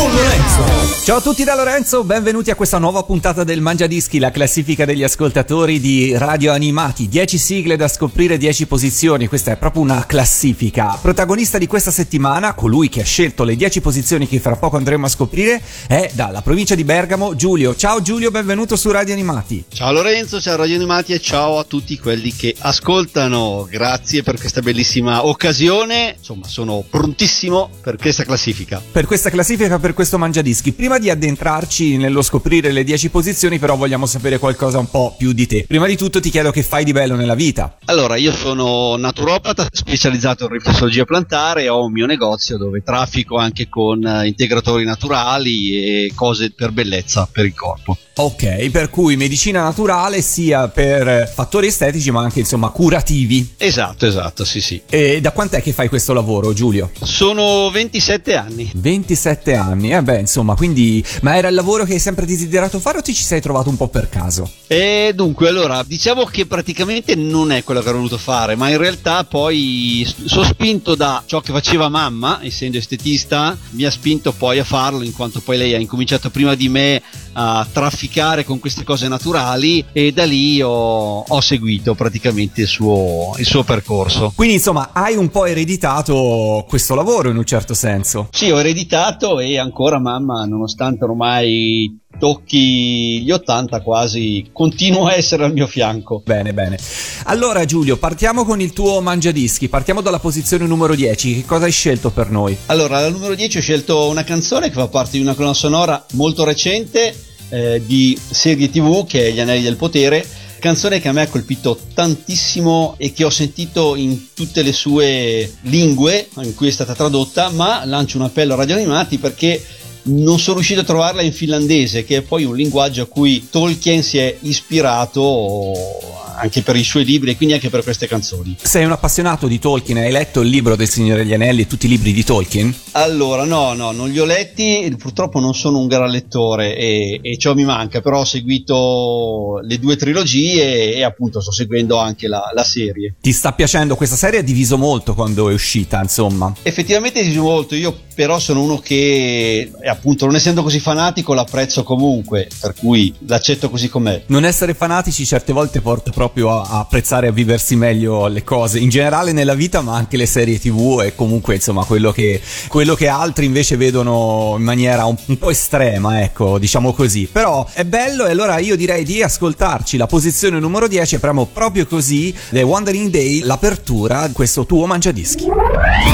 con 0.00 0.14
Lorenzo. 0.14 0.80
Ciao 1.02 1.16
a 1.16 1.20
tutti 1.20 1.44
da 1.44 1.54
Lorenzo, 1.54 2.04
benvenuti 2.04 2.50
a 2.50 2.54
questa 2.54 2.78
nuova 2.78 3.02
puntata 3.02 3.42
del 3.42 3.60
Mangiadischi, 3.60 4.18
la 4.18 4.30
classifica 4.30 4.84
degli 4.84 5.02
ascoltatori 5.02 5.80
di 5.80 6.16
Radio 6.16 6.52
Animati. 6.52 7.08
10 7.08 7.36
sigle 7.36 7.76
da 7.76 7.88
scoprire, 7.88 8.38
10 8.38 8.66
posizioni, 8.66 9.26
questa 9.26 9.52
è 9.52 9.56
proprio 9.56 9.82
una 9.82 10.06
classifica. 10.06 10.98
Protagonista 11.00 11.58
di 11.58 11.66
questa 11.66 11.90
settimana, 11.90 12.54
colui 12.54 12.88
che 12.88 13.00
ha 13.00 13.04
scelto 13.04 13.44
le 13.44 13.56
10 13.56 13.80
posizioni 13.80 14.28
che 14.28 14.40
fra 14.40 14.56
poco 14.56 14.76
andremo 14.76 15.06
a 15.06 15.08
scoprire, 15.08 15.60
è 15.86 16.10
dalla 16.14 16.42
provincia 16.42 16.74
di 16.74 16.84
Bergamo, 16.84 17.34
Giulio. 17.34 17.74
Ciao 17.74 18.00
Giulio, 18.00 18.30
benvenuto 18.30 18.76
su 18.76 18.90
Radio 18.90 19.12
Animati. 19.12 19.64
Ciao 19.72 19.92
Lorenzo, 19.92 20.40
ciao 20.40 20.56
Radio 20.56 20.76
Animati 20.76 21.12
e 21.12 21.20
ciao 21.20 21.58
a 21.58 21.64
tutti 21.64 21.98
quelli 21.98 22.32
che 22.32 22.54
ascoltano. 22.58 23.66
Grazie 23.68 24.22
per 24.22 24.38
questa 24.38 24.60
bellissima 24.60 25.26
occasione. 25.26 26.14
Insomma, 26.18 26.46
sono 26.46 26.84
prontissimo 26.88 27.68
per 27.82 27.96
questa 27.96 28.24
classifica. 28.24 28.80
Per 28.92 29.06
questa 29.06 29.30
classifica, 29.30 29.78
per 29.78 29.89
questo 29.94 30.18
Mangiadischi. 30.18 30.72
Prima 30.72 30.98
di 30.98 31.10
addentrarci 31.10 31.96
nello 31.96 32.22
scoprire 32.22 32.72
le 32.72 32.84
10 32.84 33.10
posizioni, 33.10 33.58
però 33.58 33.76
vogliamo 33.76 34.06
sapere 34.06 34.38
qualcosa 34.38 34.78
un 34.78 34.90
po' 34.90 35.14
più 35.16 35.32
di 35.32 35.46
te. 35.46 35.64
Prima 35.66 35.86
di 35.86 35.96
tutto 35.96 36.20
ti 36.20 36.30
chiedo 36.30 36.50
che 36.50 36.62
fai 36.62 36.84
di 36.84 36.92
bello 36.92 37.16
nella 37.16 37.34
vita. 37.34 37.78
Allora, 37.86 38.16
io 38.16 38.32
sono 38.32 38.96
naturopata 38.96 39.66
specializzato 39.70 40.44
in 40.44 40.50
riflessologia 40.50 41.04
plantare, 41.04 41.68
ho 41.68 41.84
un 41.84 41.92
mio 41.92 42.06
negozio 42.06 42.56
dove 42.56 42.82
traffico 42.82 43.36
anche 43.36 43.68
con 43.68 44.04
eh, 44.04 44.26
integratori 44.26 44.84
naturali 44.84 45.72
e 45.72 46.12
cose 46.14 46.52
per 46.52 46.70
bellezza 46.72 47.28
per 47.30 47.44
il 47.44 47.54
corpo. 47.54 47.96
Ok, 48.22 48.68
per 48.68 48.90
cui 48.90 49.16
medicina 49.16 49.62
naturale 49.62 50.20
sia 50.20 50.68
per 50.68 51.26
fattori 51.34 51.68
estetici 51.68 52.10
ma 52.10 52.20
anche 52.20 52.40
insomma 52.40 52.68
curativi. 52.68 53.54
Esatto, 53.56 54.04
esatto, 54.04 54.44
sì 54.44 54.60
sì. 54.60 54.78
E 54.90 55.22
da 55.22 55.32
quant'è 55.32 55.62
che 55.62 55.72
fai 55.72 55.88
questo 55.88 56.12
lavoro 56.12 56.52
Giulio? 56.52 56.90
Sono 57.00 57.70
27 57.70 58.36
anni. 58.36 58.70
27 58.74 59.54
anni, 59.54 59.94
eh 59.94 60.02
beh 60.02 60.18
insomma, 60.18 60.54
quindi... 60.54 61.02
Ma 61.22 61.38
era 61.38 61.48
il 61.48 61.54
lavoro 61.54 61.84
che 61.84 61.94
hai 61.94 61.98
sempre 61.98 62.26
desiderato 62.26 62.78
fare 62.78 62.98
o 62.98 63.00
ti 63.00 63.14
ci 63.14 63.22
sei 63.22 63.40
trovato 63.40 63.70
un 63.70 63.78
po' 63.78 63.88
per 63.88 64.10
caso? 64.10 64.50
E 64.66 65.12
dunque, 65.14 65.48
allora, 65.48 65.82
diciamo 65.82 66.24
che 66.24 66.44
praticamente 66.44 67.14
non 67.14 67.52
è 67.52 67.64
quello 67.64 67.80
che 67.80 67.88
ho 67.88 67.94
voluto 67.94 68.18
fare, 68.18 68.54
ma 68.54 68.68
in 68.68 68.76
realtà 68.76 69.24
poi 69.24 70.06
sospinto 70.26 70.94
da 70.94 71.22
ciò 71.24 71.40
che 71.40 71.52
faceva 71.52 71.88
mamma, 71.88 72.40
essendo 72.42 72.76
estetista, 72.76 73.56
mi 73.70 73.84
ha 73.84 73.90
spinto 73.90 74.32
poi 74.32 74.58
a 74.58 74.64
farlo 74.64 75.02
in 75.04 75.14
quanto 75.14 75.40
poi 75.40 75.56
lei 75.56 75.72
ha 75.72 75.78
incominciato 75.78 76.28
prima 76.28 76.54
di 76.54 76.68
me 76.68 77.02
a 77.42 77.66
trafficare 77.70 78.44
con 78.44 78.58
queste 78.58 78.84
cose 78.84 79.08
naturali 79.08 79.82
e 79.92 80.12
da 80.12 80.24
lì 80.24 80.60
ho, 80.60 81.20
ho 81.20 81.40
seguito 81.40 81.94
praticamente 81.94 82.62
il 82.62 82.66
suo, 82.66 83.34
il 83.38 83.46
suo, 83.46 83.62
percorso. 83.62 84.32
Quindi 84.34 84.54
insomma 84.54 84.90
hai 84.92 85.16
un 85.16 85.30
po' 85.30 85.46
ereditato 85.46 86.66
questo 86.68 86.94
lavoro 86.94 87.30
in 87.30 87.36
un 87.36 87.44
certo 87.44 87.72
senso. 87.72 88.28
Sì, 88.30 88.50
ho 88.50 88.58
ereditato 88.58 89.40
e 89.40 89.58
ancora 89.58 89.98
mamma, 89.98 90.44
nonostante 90.44 91.04
ormai 91.04 91.98
tocchi 92.18 93.22
gli 93.22 93.30
80 93.30 93.80
quasi, 93.80 94.50
continua 94.52 95.12
a 95.12 95.14
essere 95.14 95.44
al 95.44 95.52
mio 95.52 95.66
fianco. 95.66 96.22
Bene, 96.24 96.52
bene. 96.52 96.78
Allora 97.24 97.64
Giulio, 97.64 97.96
partiamo 97.96 98.44
con 98.44 98.60
il 98.60 98.74
tuo 98.74 99.00
mangiadischi, 99.00 99.68
partiamo 99.68 100.02
dalla 100.02 100.18
posizione 100.18 100.66
numero 100.66 100.94
10, 100.94 101.36
che 101.36 101.44
cosa 101.46 101.64
hai 101.64 101.72
scelto 101.72 102.10
per 102.10 102.30
noi? 102.30 102.54
Allora, 102.66 102.98
al 102.98 103.12
numero 103.12 103.34
10 103.34 103.58
ho 103.58 103.62
scelto 103.62 104.08
una 104.08 104.24
canzone 104.24 104.68
che 104.68 104.74
fa 104.74 104.88
parte 104.88 105.12
di 105.12 105.22
una 105.22 105.34
colonna 105.34 105.54
sonora 105.54 106.04
molto 106.12 106.44
recente 106.44 107.28
eh, 107.50 107.82
di 107.84 108.18
serie 108.18 108.70
tv 108.70 109.06
che 109.06 109.28
è 109.28 109.30
Gli 109.32 109.40
Anelli 109.40 109.62
del 109.62 109.76
Potere 109.76 110.24
canzone 110.60 111.00
che 111.00 111.08
a 111.08 111.12
me 111.12 111.22
ha 111.22 111.28
colpito 111.28 111.76
tantissimo 111.94 112.94
e 112.98 113.12
che 113.12 113.24
ho 113.24 113.30
sentito 113.30 113.96
in 113.96 114.32
tutte 114.34 114.62
le 114.62 114.72
sue 114.72 115.50
lingue 115.62 116.28
in 116.42 116.54
cui 116.54 116.68
è 116.68 116.70
stata 116.70 116.94
tradotta, 116.94 117.48
ma 117.48 117.84
lancio 117.84 118.18
un 118.18 118.24
appello 118.24 118.52
a 118.52 118.56
Radio 118.58 118.76
Animati 118.76 119.18
perché 119.18 119.60
non 120.04 120.38
sono 120.38 120.56
riuscito 120.56 120.80
a 120.80 120.84
trovarla 120.84 121.22
in 121.22 121.32
finlandese, 121.32 122.04
che 122.04 122.18
è 122.18 122.22
poi 122.22 122.44
un 122.44 122.56
linguaggio 122.56 123.02
a 123.02 123.06
cui 123.06 123.48
Tolkien 123.50 124.02
si 124.02 124.18
è 124.18 124.36
ispirato 124.40 126.18
anche 126.40 126.62
per 126.62 126.74
i 126.74 126.84
suoi 126.84 127.04
libri 127.04 127.30
e 127.30 127.36
quindi 127.36 127.54
anche 127.54 127.68
per 127.68 127.82
queste 127.82 128.06
canzoni. 128.06 128.56
Sei 128.60 128.84
un 128.84 128.92
appassionato 128.92 129.46
di 129.46 129.58
Tolkien, 129.58 129.98
hai 129.98 130.10
letto 130.10 130.40
il 130.40 130.48
libro 130.48 130.74
del 130.74 130.88
Signore 130.88 131.22
degli 131.22 131.34
Anelli 131.34 131.62
e 131.62 131.66
tutti 131.66 131.86
i 131.86 131.88
libri 131.88 132.12
di 132.12 132.24
Tolkien? 132.24 132.74
Allora, 132.92 133.44
no, 133.44 133.74
no, 133.74 133.92
non 133.92 134.08
li 134.08 134.18
ho 134.18 134.24
letti, 134.24 134.94
purtroppo 134.98 135.38
non 135.38 135.54
sono 135.54 135.78
un 135.78 135.86
gran 135.86 136.08
lettore 136.08 136.76
e, 136.76 137.20
e 137.22 137.36
ciò 137.36 137.54
mi 137.54 137.64
manca, 137.64 138.00
però 138.00 138.20
ho 138.20 138.24
seguito 138.24 139.60
le 139.62 139.78
due 139.78 139.96
trilogie 139.96 140.94
e, 140.94 141.04
appunto 141.04 141.40
sto 141.40 141.52
seguendo 141.52 141.98
anche 141.98 142.26
la, 142.26 142.50
la, 142.54 142.64
serie. 142.64 143.14
Ti 143.20 143.32
sta 143.32 143.52
piacendo 143.52 143.96
questa 143.96 144.16
serie? 144.16 144.40
Ha 144.40 144.42
diviso 144.42 144.78
molto 144.78 145.14
quando 145.14 145.50
è 145.50 145.52
uscita, 145.52 146.00
insomma. 146.00 146.54
Effettivamente 146.62 147.20
ha 147.20 147.22
diviso 147.22 147.42
molto, 147.42 147.74
io 147.74 147.94
però 148.14 148.38
sono 148.38 148.62
uno 148.62 148.78
che 148.78 149.70
appunto 149.90 150.26
non 150.26 150.34
essendo 150.34 150.62
così 150.62 150.80
fanatico 150.80 151.34
l'apprezzo 151.34 151.82
comunque, 151.82 152.48
per 152.60 152.74
cui 152.74 153.14
l'accetto 153.26 153.68
così 153.70 153.88
com'è. 153.88 154.22
Non 154.26 154.44
essere 154.44 154.74
fanatici 154.74 155.26
certe 155.26 155.52
volte 155.52 155.80
porta 155.80 156.10
proprio 156.10 156.50
a, 156.50 156.62
a 156.62 156.78
apprezzare 156.80 157.26
e 157.26 157.30
a 157.30 157.32
viversi 157.32 157.76
meglio 157.76 158.26
le 158.26 158.44
cose 158.44 158.78
in 158.78 158.88
generale 158.88 159.32
nella 159.32 159.54
vita, 159.54 159.80
ma 159.80 159.94
anche 159.94 160.16
le 160.16 160.26
serie 160.26 160.58
tv 160.58 161.02
e 161.04 161.14
comunque 161.14 161.56
insomma 161.56 161.84
quello 161.84 162.12
che, 162.12 162.40
quello 162.68 162.94
che 162.94 163.08
altri 163.08 163.46
invece 163.46 163.76
vedono 163.76 164.54
in 164.56 164.62
maniera 164.62 165.04
un, 165.04 165.16
un 165.26 165.38
po' 165.38 165.50
estrema, 165.50 166.22
ecco, 166.22 166.58
diciamo 166.58 166.92
così. 166.92 167.28
Però 167.30 167.66
è 167.72 167.84
bello 167.84 168.26
e 168.26 168.30
allora 168.30 168.58
io 168.58 168.76
direi 168.76 169.04
di 169.04 169.22
ascoltarci 169.22 169.96
la 169.96 170.06
posizione 170.06 170.58
numero 170.58 170.88
10 170.88 171.16
apriamo 171.16 171.46
proprio 171.52 171.86
così 171.86 172.34
The 172.50 172.62
Wandering 172.62 173.10
Day, 173.10 173.40
l'apertura 173.40 174.26
di 174.26 174.32
questo 174.32 174.66
tuo 174.66 174.86
mangiadischi. 174.86 175.46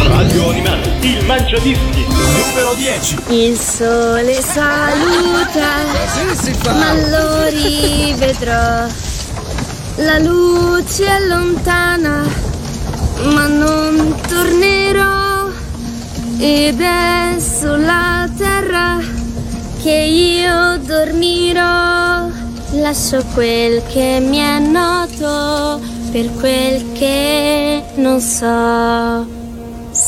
Radio 0.09 0.51
Animati, 0.51 1.09
il 1.09 1.25
mangiadischi, 1.25 2.07
numero 2.07 2.75
10. 2.75 3.19
Il 3.29 3.59
sole 3.59 4.41
saluta, 4.41 5.83
ma 6.73 6.93
lo 6.95 7.49
rivedrò 7.49 8.87
la 9.99 10.19
luce 10.19 11.07
è 11.07 11.27
lontana, 11.27 12.23
ma 13.33 13.47
non 13.47 14.15
tornerò. 14.29 15.49
Ed 16.39 16.79
è 16.81 17.37
sulla 17.41 18.29
terra 18.37 18.99
che 19.83 19.91
io 19.91 20.77
dormirò. 20.85 22.29
Lascio 22.73 23.25
quel 23.33 23.83
che 23.87 24.19
mi 24.21 24.37
è 24.37 24.59
noto 24.59 25.81
per 26.13 26.31
quel 26.35 26.93
che 26.93 27.83
non 27.95 28.21
so. 28.21 29.46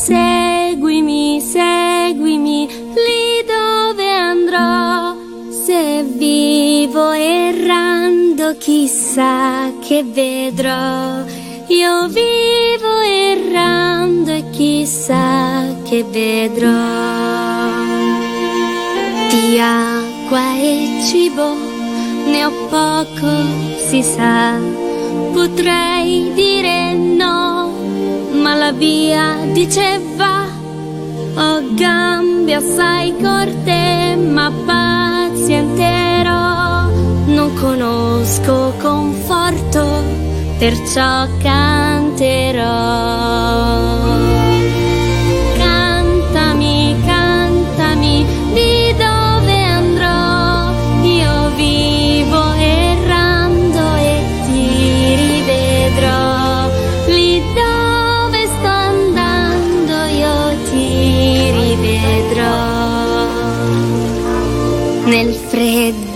Seguimi, 0.01 1.41
seguimi 1.41 2.67
lì 2.67 3.45
dove 3.45 4.15
andrò. 4.15 5.13
Se 5.49 6.03
vivo 6.03 7.11
errando 7.11 8.55
chissà 8.57 9.69
che 9.81 10.05
vedrò. 10.05 11.21
Io 11.67 12.07
vivo 12.07 12.99
errando 13.01 14.31
e 14.31 14.49
chissà 14.51 15.75
che 15.83 16.05
vedrò. 16.05 16.69
Di 19.29 19.59
acqua 19.59 20.55
e 20.55 21.01
cibo 21.05 21.55
ne 22.25 22.45
ho 22.45 22.51
poco, 22.69 23.29
si 23.75 24.01
sa. 24.01 24.55
Potrei 25.33 26.31
dire 26.33 26.93
no, 26.93 27.48
la 28.59 28.71
via 28.73 29.37
diceva. 29.53 30.45
Ho 31.35 31.63
gambe 31.73 32.53
assai 32.53 33.15
corte, 33.21 34.15
ma 34.17 34.51
pazienterò 34.65 36.09
non 37.39 37.53
conosco 37.55 38.73
conforto, 38.81 40.03
perciò 40.57 41.27
canterò. 41.41 42.49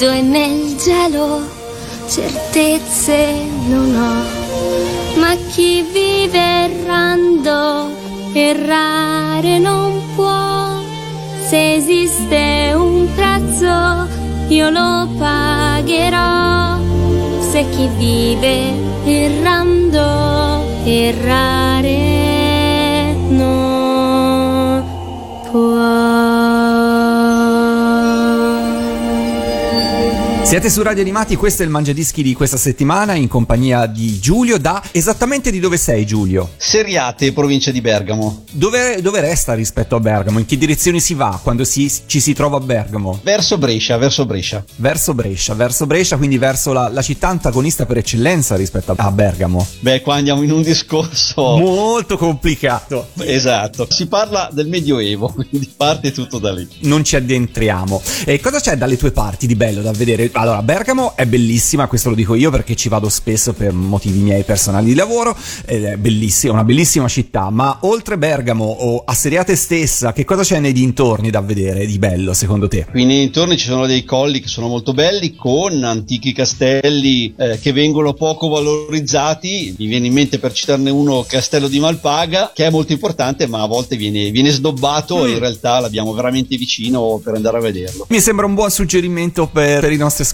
Freddo 0.03 0.11
e 0.11 0.21
nel 0.21 0.77
cielo 0.77 1.41
certezze 2.07 3.47
non 3.67 3.95
ho, 3.95 5.19
ma 5.19 5.35
chi 5.51 5.81
vive 5.81 6.65
errando, 6.65 7.89
errare 8.33 9.59
non 9.59 10.01
può. 10.15 10.81
Se 11.47 11.75
esiste 11.75 12.73
un 12.75 13.07
prezzo, 13.15 14.07
io 14.49 14.69
lo 14.69 15.07
pagherò. 15.17 16.77
Se 17.39 17.65
chi 17.69 17.87
vive 17.97 18.73
errando, 19.05 20.65
errare 20.83 22.22
Siete 30.53 30.69
su 30.69 30.83
Radio 30.83 31.01
Animati, 31.01 31.35
questo 31.35 31.63
è 31.63 31.65
il 31.65 31.71
Mangiadischi 31.71 32.21
di 32.21 32.35
questa 32.35 32.57
settimana 32.57 33.15
in 33.15 33.27
compagnia 33.27 33.87
di 33.87 34.19
Giulio 34.19 34.59
da 34.59 34.83
esattamente 34.91 35.49
di 35.49 35.59
dove 35.59 35.77
sei 35.77 36.05
Giulio? 36.05 36.51
Seriate, 36.57 37.33
provincia 37.33 37.71
di 37.71 37.81
Bergamo. 37.81 38.43
Dove, 38.51 39.01
dove 39.01 39.19
resta 39.19 39.55
rispetto 39.55 39.95
a 39.95 39.99
Bergamo? 39.99 40.37
In 40.37 40.45
che 40.45 40.55
direzioni 40.55 40.99
si 40.99 41.15
va 41.15 41.39
quando 41.41 41.63
si- 41.63 41.91
ci 42.05 42.19
si 42.19 42.33
trova 42.33 42.57
a 42.57 42.59
Bergamo? 42.59 43.19
Verso 43.23 43.57
Brescia, 43.57 43.97
verso 43.97 44.27
Brescia. 44.27 44.63
Verso 44.75 45.15
Brescia, 45.15 45.55
verso 45.55 45.87
Brescia, 45.87 46.17
quindi 46.17 46.37
verso 46.37 46.71
la, 46.71 46.87
la 46.87 47.01
città 47.01 47.29
antagonista 47.29 47.87
per 47.87 47.97
eccellenza 47.97 48.55
rispetto 48.55 48.93
a 48.95 49.09
Bergamo. 49.11 49.65
Beh, 49.79 50.01
qua 50.01 50.17
andiamo 50.17 50.43
in 50.43 50.51
un 50.51 50.61
discorso. 50.61 51.57
Molto 51.57 52.15
complicato. 52.15 53.07
Esatto, 53.21 53.87
si 53.89 54.05
parla 54.05 54.49
del 54.53 54.67
Medioevo, 54.67 55.33
quindi 55.33 55.73
parte 55.75 56.11
tutto 56.11 56.37
da 56.37 56.53
lì. 56.53 56.67
Non 56.81 57.03
ci 57.03 57.15
addentriamo. 57.15 57.99
E 58.25 58.39
cosa 58.39 58.59
c'è 58.59 58.77
dalle 58.77 58.97
tue 58.97 59.09
parti 59.09 59.47
di 59.47 59.55
bello 59.55 59.81
da 59.81 59.91
vedere? 59.91 60.29
Allora, 60.43 60.61
Bergamo 60.61 61.15
è 61.15 61.25
bellissima, 61.25 61.87
questo 61.87 62.09
lo 62.09 62.15
dico 62.15 62.35
io 62.35 62.51
perché 62.51 62.75
ci 62.75 62.89
vado 62.89 63.07
spesso 63.07 63.53
per 63.53 63.71
motivi 63.71 64.19
miei 64.19 64.43
personali 64.43 64.87
di 64.87 64.93
lavoro, 64.93 65.33
ed 65.63 65.85
è 65.85 65.95
bellissima, 65.95 66.51
una 66.51 66.65
bellissima 66.65 67.07
città, 67.07 67.49
ma 67.49 67.77
oltre 67.83 68.17
Bergamo 68.17 68.65
o 68.65 69.03
a 69.05 69.13
Seriate 69.13 69.55
stessa, 69.55 70.11
che 70.11 70.25
cosa 70.25 70.43
c'è 70.43 70.59
nei 70.59 70.73
dintorni 70.73 71.29
da 71.29 71.39
vedere 71.39 71.85
di 71.85 71.97
bello 71.97 72.33
secondo 72.33 72.67
te? 72.67 72.87
Qui 72.91 73.05
nei 73.05 73.19
dintorni 73.19 73.55
ci 73.55 73.67
sono 73.67 73.85
dei 73.85 74.03
colli 74.03 74.41
che 74.41 74.49
sono 74.49 74.67
molto 74.67 74.91
belli, 74.93 75.33
con 75.33 75.81
antichi 75.81 76.33
castelli 76.33 77.33
eh, 77.37 77.57
che 77.61 77.71
vengono 77.71 78.11
poco 78.11 78.49
valorizzati. 78.49 79.73
Mi 79.77 79.85
viene 79.85 80.07
in 80.07 80.13
mente 80.13 80.39
per 80.39 80.51
citarne 80.51 80.89
uno 80.89 81.23
Castello 81.25 81.69
di 81.69 81.79
Malpaga, 81.79 82.51
che 82.53 82.65
è 82.65 82.69
molto 82.69 82.91
importante, 82.91 83.47
ma 83.47 83.61
a 83.61 83.67
volte 83.67 83.95
viene, 83.95 84.29
viene 84.31 84.49
sdobbato 84.49 85.25
e 85.25 85.31
in 85.31 85.39
realtà 85.39 85.79
l'abbiamo 85.79 86.11
veramente 86.11 86.57
vicino 86.57 87.21
per 87.23 87.35
andare 87.35 87.59
a 87.59 87.61
vederlo. 87.61 88.07
Mi 88.09 88.19
sembra 88.19 88.45
un 88.45 88.55
buon 88.55 88.71
suggerimento 88.71 89.47
per, 89.47 89.79
per 89.79 89.93
i 89.93 89.95
nostri 89.95 90.15
ascoltatori. 90.15 90.31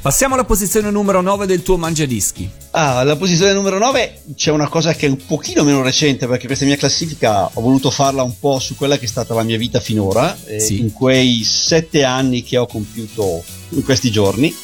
Passiamo 0.00 0.34
alla 0.34 0.44
posizione 0.44 0.90
numero 0.90 1.20
9 1.20 1.46
del 1.46 1.62
tuo 1.62 1.76
mangiadischi. 1.76 2.48
Ah, 2.70 2.98
alla 2.98 3.16
posizione 3.16 3.52
numero 3.52 3.78
9 3.78 4.22
c'è 4.34 4.50
una 4.50 4.68
cosa 4.68 4.94
che 4.94 5.06
è 5.06 5.08
un 5.08 5.24
pochino 5.24 5.62
meno 5.62 5.82
recente 5.82 6.26
perché 6.26 6.46
questa 6.46 6.64
mia 6.64 6.76
classifica 6.76 7.44
ho 7.52 7.60
voluto 7.60 7.90
farla 7.90 8.22
un 8.22 8.38
po' 8.38 8.58
su 8.58 8.76
quella 8.76 8.98
che 8.98 9.04
è 9.04 9.08
stata 9.08 9.34
la 9.34 9.42
mia 9.42 9.58
vita 9.58 9.80
finora, 9.80 10.36
eh, 10.46 10.58
Sì. 10.58 10.80
in 10.80 10.92
quei 10.92 11.44
sette 11.44 12.02
anni 12.02 12.42
che 12.42 12.56
ho 12.56 12.66
compiuto 12.66 13.44
in 13.70 13.84
questi 13.84 14.10
giorni. 14.10 14.54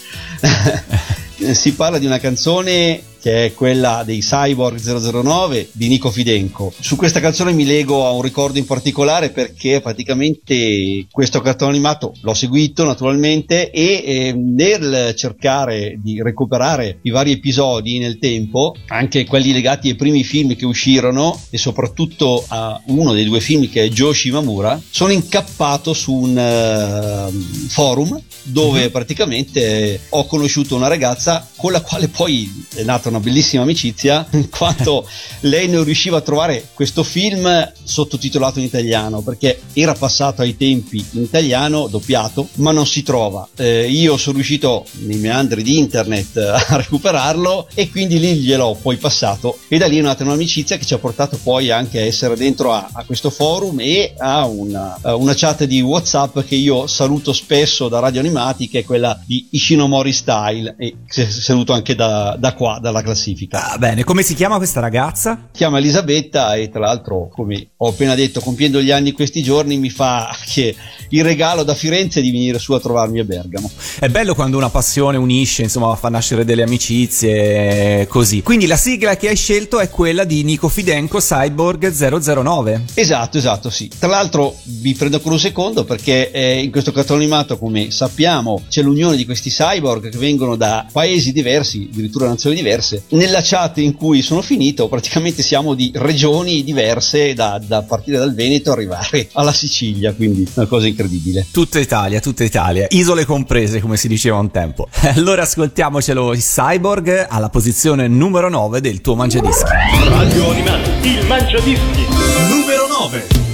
si 1.52 1.72
parla 1.72 1.98
di 1.98 2.06
una 2.06 2.18
canzone 2.18 3.02
che 3.20 3.46
è 3.46 3.54
quella 3.54 4.02
dei 4.04 4.20
Cyborg 4.20 4.78
009 4.80 5.70
di 5.72 5.88
Nico 5.88 6.10
Fidenco. 6.10 6.72
Su 6.78 6.96
questa 6.96 7.20
canzone 7.20 7.52
mi 7.52 7.64
lego 7.64 8.06
a 8.06 8.12
un 8.12 8.22
ricordo 8.22 8.58
in 8.58 8.66
particolare 8.66 9.30
perché 9.30 9.80
praticamente 9.80 11.06
questo 11.10 11.40
cartone 11.40 11.70
animato 11.70 12.14
l'ho 12.22 12.34
seguito 12.34 12.84
naturalmente 12.84 13.70
e 13.70 14.02
eh, 14.04 14.32
nel 14.32 15.14
cercare 15.16 15.98
di 16.02 16.22
recuperare 16.22 16.98
i 17.02 17.10
vari 17.10 17.32
episodi 17.32 17.98
nel 17.98 18.18
tempo, 18.18 18.74
anche 18.88 19.24
quelli 19.24 19.52
legati 19.52 19.88
ai 19.88 19.96
primi 19.96 20.24
film 20.24 20.54
che 20.56 20.64
uscirono 20.64 21.38
e 21.50 21.58
soprattutto 21.58 22.44
a 22.48 22.80
uno 22.86 23.12
dei 23.12 23.24
due 23.24 23.40
film 23.40 23.68
che 23.68 23.84
è 23.84 23.88
Joe 23.88 24.14
Shimamura, 24.14 24.80
sono 24.90 25.12
incappato 25.12 25.92
su 25.92 26.12
un 26.12 26.38
eh, 26.38 27.68
forum 27.68 28.20
dove 28.42 28.90
praticamente 28.90 30.00
ho 30.10 30.26
conosciuto 30.26 30.76
una 30.76 30.88
ragazza 30.88 31.46
con 31.56 31.72
la 31.72 31.82
quale 31.82 32.08
poi 32.08 32.66
è 32.74 32.82
nata 32.82 33.07
una 33.08 33.20
bellissima 33.20 33.62
amicizia 33.62 34.26
in 34.32 34.48
quanto 34.48 35.06
lei 35.40 35.68
non 35.68 35.84
riusciva 35.84 36.18
a 36.18 36.20
trovare 36.20 36.68
questo 36.74 37.02
film 37.02 37.72
sottotitolato 37.82 38.58
in 38.58 38.64
italiano 38.64 39.20
perché 39.20 39.60
era 39.72 39.94
passato 39.94 40.42
ai 40.42 40.56
tempi 40.56 41.04
in 41.12 41.22
italiano 41.22 41.86
doppiato 41.86 42.48
ma 42.56 42.72
non 42.72 42.86
si 42.86 43.02
trova. 43.02 43.46
Eh, 43.56 43.88
io 43.88 44.16
sono 44.16 44.36
riuscito 44.36 44.84
nei 45.00 45.18
meandri 45.18 45.62
di 45.62 45.78
internet 45.78 46.36
a 46.68 46.76
recuperarlo 46.76 47.68
e 47.74 47.90
quindi 47.90 48.18
lì 48.18 48.36
gliel'ho 48.36 48.76
poi 48.80 48.96
passato. 48.96 49.58
E 49.68 49.78
da 49.78 49.86
lì 49.86 49.98
è 49.98 50.02
nata 50.02 50.24
un'amicizia 50.24 50.76
che 50.76 50.84
ci 50.84 50.94
ha 50.94 50.98
portato 50.98 51.38
poi 51.42 51.70
anche 51.70 52.00
a 52.00 52.04
essere 52.04 52.36
dentro 52.36 52.72
a, 52.72 52.88
a 52.92 53.04
questo 53.04 53.30
forum 53.30 53.80
e 53.80 54.14
a 54.16 54.46
una, 54.46 54.98
a 55.00 55.14
una 55.14 55.34
chat 55.34 55.64
di 55.64 55.80
whatsapp 55.80 56.40
che 56.40 56.54
io 56.54 56.86
saluto 56.86 57.32
spesso 57.32 57.88
da 57.88 57.98
Radio 57.98 58.20
Animati 58.20 58.68
che 58.68 58.80
è 58.80 58.84
quella 58.84 59.18
di 59.24 59.46
Ishinomori 59.50 60.12
Style. 60.12 60.74
E 60.78 60.96
saluto 61.08 61.72
anche 61.72 61.94
da, 61.94 62.36
da 62.38 62.54
qua 62.54 62.78
dalla 62.80 62.97
classifica 63.02 63.72
Ah, 63.72 63.78
bene, 63.78 64.04
come 64.04 64.22
si 64.22 64.34
chiama 64.34 64.56
questa 64.56 64.80
ragazza? 64.80 65.48
si 65.52 65.58
chiama 65.58 65.78
Elisabetta 65.78 66.54
e 66.54 66.68
tra 66.70 66.80
l'altro 66.80 67.28
come 67.28 67.70
ho 67.76 67.88
appena 67.88 68.14
detto 68.14 68.40
compiendo 68.40 68.80
gli 68.80 68.90
anni 68.90 69.12
questi 69.12 69.42
giorni 69.42 69.76
mi 69.78 69.90
fa 69.90 70.34
che 70.46 70.74
il 71.10 71.24
regalo 71.24 71.62
da 71.62 71.74
Firenze 71.74 72.20
di 72.20 72.30
venire 72.30 72.58
su 72.58 72.72
a 72.74 72.80
trovarmi 72.80 73.20
a 73.20 73.24
Bergamo 73.24 73.70
È 73.98 74.08
bello 74.08 74.34
quando 74.34 74.56
una 74.58 74.68
passione 74.68 75.16
unisce, 75.16 75.62
insomma, 75.62 75.94
fa 75.96 76.08
nascere 76.10 76.44
delle 76.44 76.62
amicizie, 76.62 78.06
così. 78.08 78.42
Quindi 78.42 78.66
la 78.66 78.76
sigla 78.76 79.16
che 79.16 79.28
hai 79.28 79.36
scelto 79.36 79.80
è 79.80 79.88
quella 79.90 80.24
di 80.24 80.42
Nico 80.44 80.68
Fidenco 80.68 81.18
Cyborg 81.18 81.90
009. 81.90 82.84
Esatto, 82.94 83.38
esatto, 83.38 83.70
sì. 83.70 83.90
Tra 83.98 84.08
l'altro 84.08 84.56
vi 84.64 84.94
prendo 84.94 85.20
per 85.20 85.32
un 85.32 85.38
secondo 85.38 85.84
perché 85.84 86.30
eh, 86.30 86.62
in 86.62 86.70
questo 86.70 86.92
cartone 86.92 87.20
animato, 87.22 87.58
come 87.58 87.90
sappiamo, 87.90 88.62
c'è 88.68 88.82
l'unione 88.82 89.16
di 89.16 89.24
questi 89.24 89.50
cyborg 89.50 90.10
che 90.10 90.18
vengono 90.18 90.56
da 90.56 90.86
paesi 90.90 91.32
diversi, 91.32 91.88
addirittura 91.90 92.26
nazioni 92.28 92.56
diverse. 92.56 92.87
Nella 93.10 93.40
chat 93.42 93.78
in 93.78 93.94
cui 93.94 94.22
sono 94.22 94.42
finito, 94.42 94.88
praticamente 94.88 95.42
siamo 95.42 95.74
di 95.74 95.90
regioni 95.94 96.62
diverse, 96.64 97.34
da, 97.34 97.60
da 97.64 97.82
partire 97.82 98.18
dal 98.18 98.34
Veneto 98.34 98.72
arrivare 98.72 99.28
alla 99.32 99.52
Sicilia, 99.52 100.12
quindi 100.12 100.48
una 100.54 100.66
cosa 100.66 100.86
incredibile. 100.86 101.46
Tutta 101.50 101.78
Italia, 101.78 102.20
tutta 102.20 102.44
Italia, 102.44 102.86
isole 102.90 103.24
comprese, 103.24 103.80
come 103.80 103.96
si 103.96 104.08
diceva 104.08 104.38
un 104.38 104.50
tempo. 104.50 104.88
Allora 105.18 105.42
ascoltiamocelo 105.42 106.32
i 106.34 106.38
Cyborg 106.38 107.26
alla 107.28 107.48
posizione 107.48 108.06
numero 108.08 108.48
9 108.48 108.80
del 108.80 109.00
tuo 109.00 109.14
mangiadischi. 109.16 109.70
Radio 110.08 110.50
Animati, 110.50 110.90
il 111.08 111.26
Mangiadischi. 111.26 112.06
Numero 112.48 112.86
9. 113.10 113.47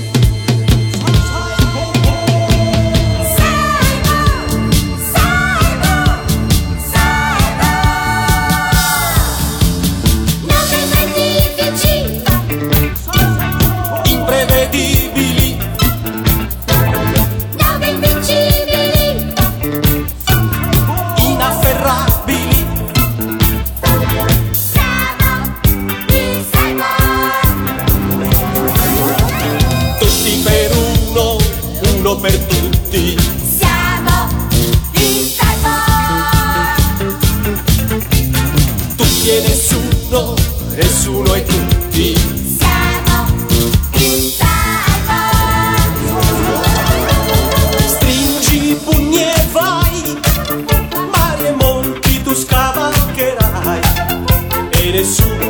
E 54.94 55.43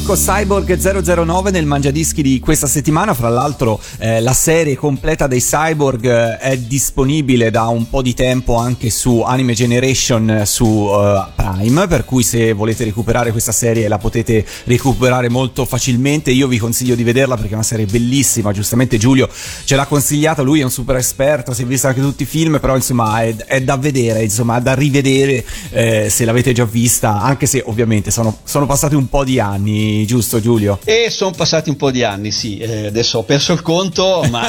Fidenco, 0.00 0.14
Cyborg 0.14 1.22
009 1.24 1.50
nel 1.50 1.66
Mangiadischi 1.66 2.22
di 2.22 2.40
questa 2.40 2.66
settimana. 2.66 3.12
Fra 3.12 3.28
l'altro, 3.28 3.80
eh, 3.98 4.20
la 4.20 4.32
serie 4.32 4.76
completa 4.76 5.26
dei 5.26 5.40
Cyborg 5.40 6.04
eh, 6.04 6.38
è 6.38 6.56
disponibile 6.56 7.50
da 7.50 7.66
un 7.66 7.88
po' 7.88 8.00
di 8.00 8.14
tempo 8.14 8.56
anche 8.56 8.88
su 8.88 9.20
Anime 9.20 9.52
Generation 9.52 10.30
eh, 10.30 10.46
su 10.46 10.88
eh, 10.90 11.24
Prime. 11.34 11.86
Per 11.86 12.04
cui, 12.04 12.22
se 12.22 12.52
volete 12.52 12.84
recuperare 12.84 13.30
questa 13.30 13.52
serie, 13.52 13.88
la 13.88 13.98
potete 13.98 14.44
recuperare 14.64 15.28
molto 15.28 15.64
facilmente. 15.64 16.30
Io 16.30 16.46
vi 16.46 16.58
consiglio 16.58 16.94
di 16.94 17.02
vederla 17.02 17.36
perché 17.36 17.50
è 17.50 17.54
una 17.54 17.62
serie 17.62 17.86
bellissima. 17.86 18.52
Giustamente, 18.52 18.96
Giulio 18.96 19.28
ce 19.64 19.76
l'ha 19.76 19.86
consigliata. 19.86 20.42
Lui 20.42 20.60
è 20.60 20.64
un 20.64 20.70
super 20.70 20.96
esperto, 20.96 21.52
si 21.52 21.62
è 21.62 21.66
visto 21.66 21.88
anche 21.88 22.00
tutti 22.00 22.22
i 22.22 22.26
film. 22.26 22.58
Però, 22.60 22.74
insomma, 22.74 23.22
è, 23.22 23.34
è 23.36 23.62
da 23.62 23.76
vedere, 23.76 24.22
insomma, 24.22 24.60
da 24.60 24.74
rivedere 24.74 25.44
eh, 25.70 26.08
se 26.08 26.24
l'avete 26.24 26.52
già 26.52 26.64
vista. 26.64 27.20
Anche 27.20 27.46
se, 27.46 27.62
ovviamente, 27.66 28.10
sono, 28.10 28.38
sono 28.44 28.66
passati 28.66 28.94
un 28.94 29.08
po' 29.08 29.24
di 29.24 29.38
anni, 29.38 29.89
giusto, 30.06 30.40
Giulio? 30.40 30.78
E 30.84 31.08
sono 31.10 31.30
passati 31.32 31.68
un 31.70 31.76
po' 31.76 31.90
di 31.90 32.02
anni, 32.02 32.30
sì, 32.32 32.58
eh, 32.58 32.86
adesso 32.86 33.18
ho 33.18 33.22
perso 33.22 33.52
il 33.52 33.62
conto, 33.62 34.24
ma 34.30 34.46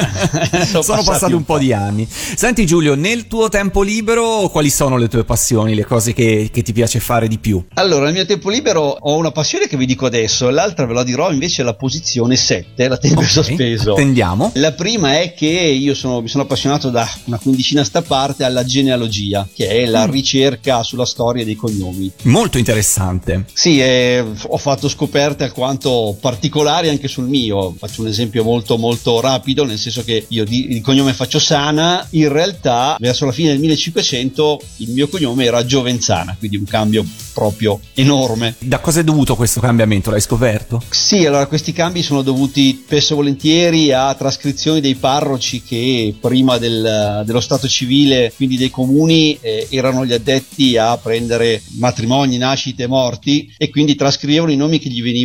sono 0.65 1.03
passati 1.03 1.33
un 1.33 1.43
po' 1.43 1.57
di 1.57 1.74
anni. 1.74 2.07
Senti 2.10 2.65
Giulio, 2.65 2.95
nel 2.95 3.27
tuo 3.27 3.50
tempo 3.50 3.81
libero 3.81 4.50
quali 4.50 4.69
sono 4.69 4.98
le 4.98 5.07
tue 5.07 5.24
passioni, 5.24 5.75
le 5.75 5.86
cose 5.86 6.13
che, 6.13 6.50
che 6.51 6.62
ti 6.62 6.74
piace 6.74 7.00
fare 7.00 7.27
di 7.27 7.38
più? 7.39 7.63
Allora, 7.75 8.05
nel 8.05 8.13
mio 8.13 8.25
tempo 8.25 8.50
libero 8.50 8.98
ho 9.00 9.15
una 9.15 9.31
passione 9.31 9.67
che 9.67 9.77
vi 9.77 9.86
dico 9.86 10.05
adesso, 10.05 10.50
l'altra 10.50 10.86
ve 10.86 10.93
la 10.93 11.03
dirò 11.03 11.31
invece 11.31 11.63
la 11.63 11.74
posizione 11.74 12.36
7, 12.36 12.88
la 12.88 12.98
tengo 12.98 13.19
in 13.21 13.25
Ok, 13.25 13.31
sospeso. 13.31 13.91
Attendiamo. 13.93 14.51
La 14.55 14.71
prima 14.74 15.19
è 15.19 15.33
che 15.33 15.48
io 15.48 15.93
sono, 15.93 16.21
mi 16.21 16.27
sono 16.27 16.43
appassionato 16.43 16.89
da 16.89 17.07
una 17.25 17.38
quindicina 17.38 17.81
a 17.81 17.86
sta 17.86 18.01
parte 18.01 18.43
alla 18.43 18.63
genealogia, 18.63 19.48
che 19.53 19.67
è 19.69 19.86
la 19.86 20.07
Mm. 20.07 20.12
ricerca 20.12 20.83
sulla 20.83 21.05
storia 21.05 21.45
dei 21.45 21.55
cognomi. 21.55 22.12
Molto 22.24 22.57
interessante. 22.57 23.45
Sì, 23.53 23.79
eh, 23.81 24.24
ho 24.48 24.57
fatto 24.57 24.88
scoperte 25.31 25.43
alquanto 25.43 26.17
particolari 26.19 26.89
anche 26.89 27.07
sul 27.07 27.27
mio. 27.27 27.73
Faccio 27.77 28.01
un 28.01 28.07
esempio 28.07 28.43
molto 28.43 28.77
molto 28.77 29.19
rapido, 29.19 29.63
nel 29.63 29.77
senso 29.77 30.03
che 30.03 30.25
io 30.27 30.43
di, 30.43 30.67
di 30.67 30.81
cognome 30.81 31.13
faccio 31.13 31.39
Sana, 31.39 32.05
in 32.11 32.29
realtà 32.29 32.97
verso 33.00 33.25
la 33.25 33.31
fine 33.31 33.50
del 33.50 33.59
1500 33.59 34.61
il 34.77 34.89
mio 34.91 35.07
cognome 35.07 35.45
era 35.45 35.65
Giovenzana, 35.65 36.35
quindi 36.38 36.57
un 36.57 36.65
cambio 36.65 37.05
proprio 37.33 37.79
enorme. 37.93 38.55
Da 38.59 38.79
cosa 38.79 39.00
è 39.00 39.03
dovuto 39.03 39.35
questo 39.35 39.59
cambiamento? 39.59 40.11
L'hai 40.11 40.21
scoperto? 40.21 40.81
Sì, 40.89 41.25
allora 41.25 41.47
questi 41.47 41.71
cambi 41.71 42.03
sono 42.03 42.21
dovuti 42.21 42.81
spesso 42.83 43.13
e 43.13 43.15
volentieri 43.15 43.91
a 43.91 44.13
trascrizioni 44.13 44.81
dei 44.81 44.95
parroci 44.95 45.61
che 45.63 46.13
prima 46.19 46.57
del- 46.57 47.23
dello 47.25 47.39
stato 47.39 47.67
civile, 47.67 48.33
quindi 48.35 48.57
dei 48.57 48.69
comuni, 48.69 49.38
eh, 49.39 49.67
erano 49.69 50.05
gli 50.05 50.13
addetti 50.13 50.77
a 50.77 50.97
prendere 50.97 51.61
matrimoni, 51.77 52.38
nascite, 52.38 52.88
morti 52.88 53.53
e 53.57 53.69
quindi 53.69 53.95
trascrivevano 53.95 54.51
i 54.51 54.55
nomi 54.55 54.79
che 54.79 54.89
gli 54.89 55.01
venivano 55.01 55.20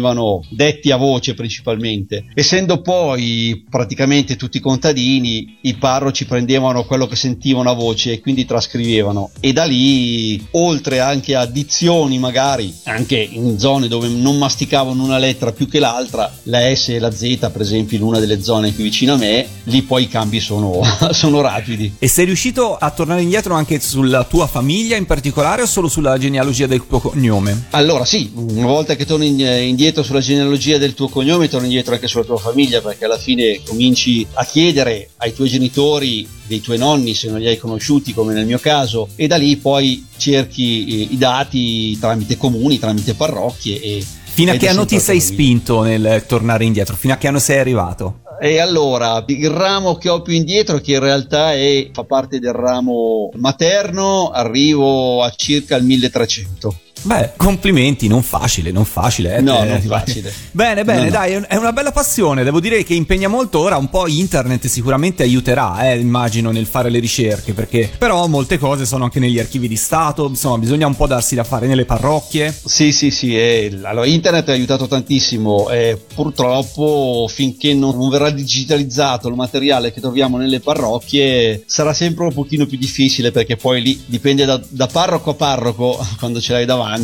detti 0.51 0.91
a 0.91 0.97
voce 0.97 1.35
principalmente. 1.35 2.27
Essendo 2.35 2.81
poi 2.81 3.65
praticamente 3.69 4.37
tutti 4.37 4.61
contadini, 4.61 5.59
i 5.63 5.75
parroci 5.75 6.27
prendevano 6.27 6.85
quello 6.85 7.07
che 7.07 7.17
sentivano 7.17 7.71
a 7.71 7.75
voce 7.75 8.13
e 8.13 8.21
quindi 8.21 8.45
trascrivevano 8.45 9.31
e 9.41 9.53
da 9.53 9.65
lì, 9.65 10.45
oltre 10.53 11.01
anche 11.01 11.35
a 11.35 11.47
dizioni 11.47 12.19
magari, 12.19 12.75
anche 12.85 13.17
in 13.17 13.59
zone 13.59 13.89
dove 13.89 14.09
non 14.09 14.39
masticavano 14.39 15.03
una 15.03 15.19
lettera 15.19 15.53
più 15.53 15.69
che 15.69 15.79
l'altra, 15.79 16.33
la 16.45 16.75
S 16.75 16.89
e 16.89 16.99
la 16.99 17.11
Z 17.11 17.51
per 17.53 17.61
esempio 17.61 17.97
in 17.97 18.03
una 18.03 18.19
delle 18.19 18.43
zone 18.43 18.75
qui 18.75 18.85
vicino 18.85 19.15
a 19.15 19.17
me, 19.17 19.47
lì 19.65 19.83
poi 19.83 20.05
i 20.05 20.09
cambi 20.09 20.41
sono, 20.41 20.81
sono 21.13 21.41
rapidi. 21.41 21.95
E 21.99 22.09
sei 22.09 22.27
riuscito 22.27 22.77
a 22.77 22.91
tornare 22.91 23.23
indietro 23.23 23.55
anche 23.55 23.81
sulla 23.81 24.25
tua 24.25 24.47
famiglia 24.47 24.97
in 24.97 25.07
particolare 25.07 25.63
o 25.63 25.67
solo 25.67 25.89
sulla 25.89 26.19
genealogia 26.19 26.67
del 26.67 26.87
tuo 26.87 27.01
cognome? 27.01 27.67
Allora 27.71 28.05
sì, 28.05 28.31
una 28.35 28.67
volta 28.67 28.95
che 28.95 29.05
torni 29.05 29.29
in- 29.29 29.41
indietro 29.87 30.03
sulla 30.03 30.21
genealogia 30.21 30.79
del 30.79 30.95
tuo 30.95 31.09
cognome, 31.09 31.49
torni 31.49 31.67
indietro 31.67 31.95
anche 31.95 32.09
sulla 32.09 32.25
tua 32.25 32.39
famiglia, 32.39 32.81
perché 32.81 33.05
alla 33.05 33.19
fine 33.19 33.61
cominci 33.65 34.27
a 34.35 34.45
chiedere 34.45 35.11
ai 35.19 35.33
tuoi 35.33 35.49
genitori 35.49 36.27
dei 36.47 36.61
tuoi 36.61 36.79
nonni 36.79 37.15
se 37.15 37.29
non 37.29 37.39
li 37.39 37.47
hai 37.47 37.57
conosciuti 37.57 38.13
come 38.13 38.33
nel 38.33 38.47
mio 38.47 38.59
caso 38.59 39.09
e 39.17 39.27
da 39.27 39.37
lì 39.37 39.57
poi 39.57 40.07
cerchi 40.17 40.87
eh, 40.87 41.09
i 41.13 41.19
dati 41.19 41.97
tramite 41.99 42.37
comuni, 42.37 42.79
tramite 42.79 43.15
parrocchie 43.15 43.81
e 43.81 44.05
Fino 44.37 44.53
a 44.53 44.57
che 44.57 44.69
anno 44.69 44.85
ti 44.85 44.99
sei 44.99 45.19
spinto 45.19 45.83
nel 45.83 46.25
tornare 46.27 46.65
indietro? 46.65 46.95
Fino 46.95 47.15
a 47.15 47.17
che 47.17 47.27
anno 47.27 47.39
sei 47.39 47.59
arrivato? 47.59 48.21
E 48.39 48.59
allora, 48.59 49.25
il 49.29 49.49
ramo 49.49 49.97
che 49.97 50.11
ho 50.11 50.21
più 50.21 50.35
indietro, 50.35 50.79
che 50.79 50.93
in 50.93 51.01
realtà 51.01 51.55
è- 51.55 51.89
fa 51.91 52.05
parte 52.05 52.39
del 52.39 52.53
ramo 52.53 53.31
materno, 53.37 54.29
arrivo 54.29 55.23
a 55.23 55.31
circa 55.31 55.77
il 55.77 55.85
1300. 55.85 56.81
Beh, 57.07 57.33
complimenti, 57.37 58.09
non 58.09 58.23
facile, 58.23 58.73
non 58.73 58.85
facile. 58.85 59.37
eh. 59.37 59.41
No, 59.41 59.63
Eh, 59.63 59.67
non 59.69 59.81
facile. 59.81 60.33
Bene, 60.51 60.85
bene, 60.85 60.99
No, 60.99 61.05
no. 61.05 61.11
dai, 61.11 61.33
è 61.33 61.37
un- 61.37 61.47
è 61.49 61.55
una 61.57 61.73
bella 61.73 61.93
passione. 61.93 62.43
Devo 62.43 62.59
dire 62.61 62.83
che 62.83 62.95
impegna 62.95 63.29
molto. 63.29 63.61
Ora 63.61 63.77
un 63.77 63.89
po' 63.89 64.07
internet 64.09 64.67
sicuramente 64.67 65.23
aiuterà, 65.23 65.89
eh, 65.91 65.99
immagino, 65.99 66.51
nel 66.51 66.67
fare 66.67 66.91
le 66.91 66.99
ricerche, 66.99 67.53
perché 67.53 67.89
però 67.97 68.27
molte 68.27 68.59
cose 68.59 68.87
sono 68.87 69.05
anche 69.05 69.21
negli 69.21 69.39
archivi 69.39 69.69
di 69.69 69.77
Stato, 69.77 70.27
insomma, 70.27 70.59
bisogna 70.59 70.87
un 70.89 70.97
po' 70.97 71.07
darsi 71.07 71.35
da 71.37 71.45
fare 71.45 71.67
nelle 71.69 71.85
parrocchie. 71.85 72.53
Sì, 72.65 72.91
sì, 72.93 73.11
sì, 73.13 73.37
eh, 73.37 73.79
allora 73.85 74.07
internet 74.07 74.49
ha 74.49 74.53
aiutato 74.53 74.89
tantissimo, 74.89 75.69
purtroppo 76.15 77.27
finché 77.33 77.73
non, 77.75 77.97
non 77.97 78.09
verrà 78.11 78.31
digitalizzato 78.31 79.29
il 79.29 79.35
materiale 79.35 79.93
che 79.93 80.01
troviamo 80.01 80.37
nelle 80.37 80.61
parrocchie 80.61 81.63
sarà 81.67 81.93
sempre 81.95 82.25
un 82.25 82.33
pochino 82.33 82.67
più 82.67 82.77
difficile 82.79 83.31
perché 83.31 83.57
poi 83.57 83.81
lì 83.81 84.03
dipende 84.07 84.45
da, 84.45 84.61
da 84.69 84.87
parroco 84.87 85.31
a 85.31 85.35
parroco 85.35 86.05
quando 86.19 86.41
ce 86.41 86.53
l'hai 86.53 86.65
davanti 86.67 86.95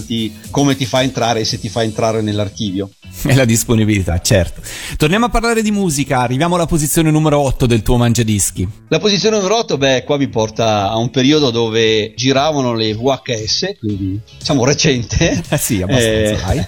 come 0.50 0.76
ti 0.76 0.86
fa 0.86 1.02
entrare 1.02 1.40
e 1.40 1.44
se 1.44 1.58
ti 1.58 1.68
fa 1.68 1.82
entrare 1.82 2.22
nell'archivio. 2.22 2.90
E 3.24 3.34
la 3.34 3.44
disponibilità, 3.44 4.20
certo. 4.20 4.62
Torniamo 4.96 5.26
a 5.26 5.28
parlare 5.28 5.62
di 5.62 5.70
musica, 5.70 6.20
arriviamo 6.20 6.56
alla 6.56 6.66
posizione 6.66 7.10
numero 7.10 7.38
8 7.38 7.66
del 7.66 7.82
tuo 7.82 7.96
mangiadischi. 7.96 8.68
La 8.88 8.98
posizione 8.98 9.36
numero 9.36 9.58
8, 9.58 9.76
beh, 9.76 10.04
qua 10.04 10.16
mi 10.16 10.28
porta 10.28 10.90
a 10.90 10.96
un 10.96 11.10
periodo 11.10 11.50
dove 11.50 12.14
giravano 12.16 12.74
le 12.74 12.94
VHS, 12.94 13.74
quindi 13.78 14.20
diciamo 14.38 14.64
recente. 14.64 15.42
Eh 15.48 15.56
sì, 15.58 15.82
abbastanza, 15.82 16.46
dai. 16.46 16.66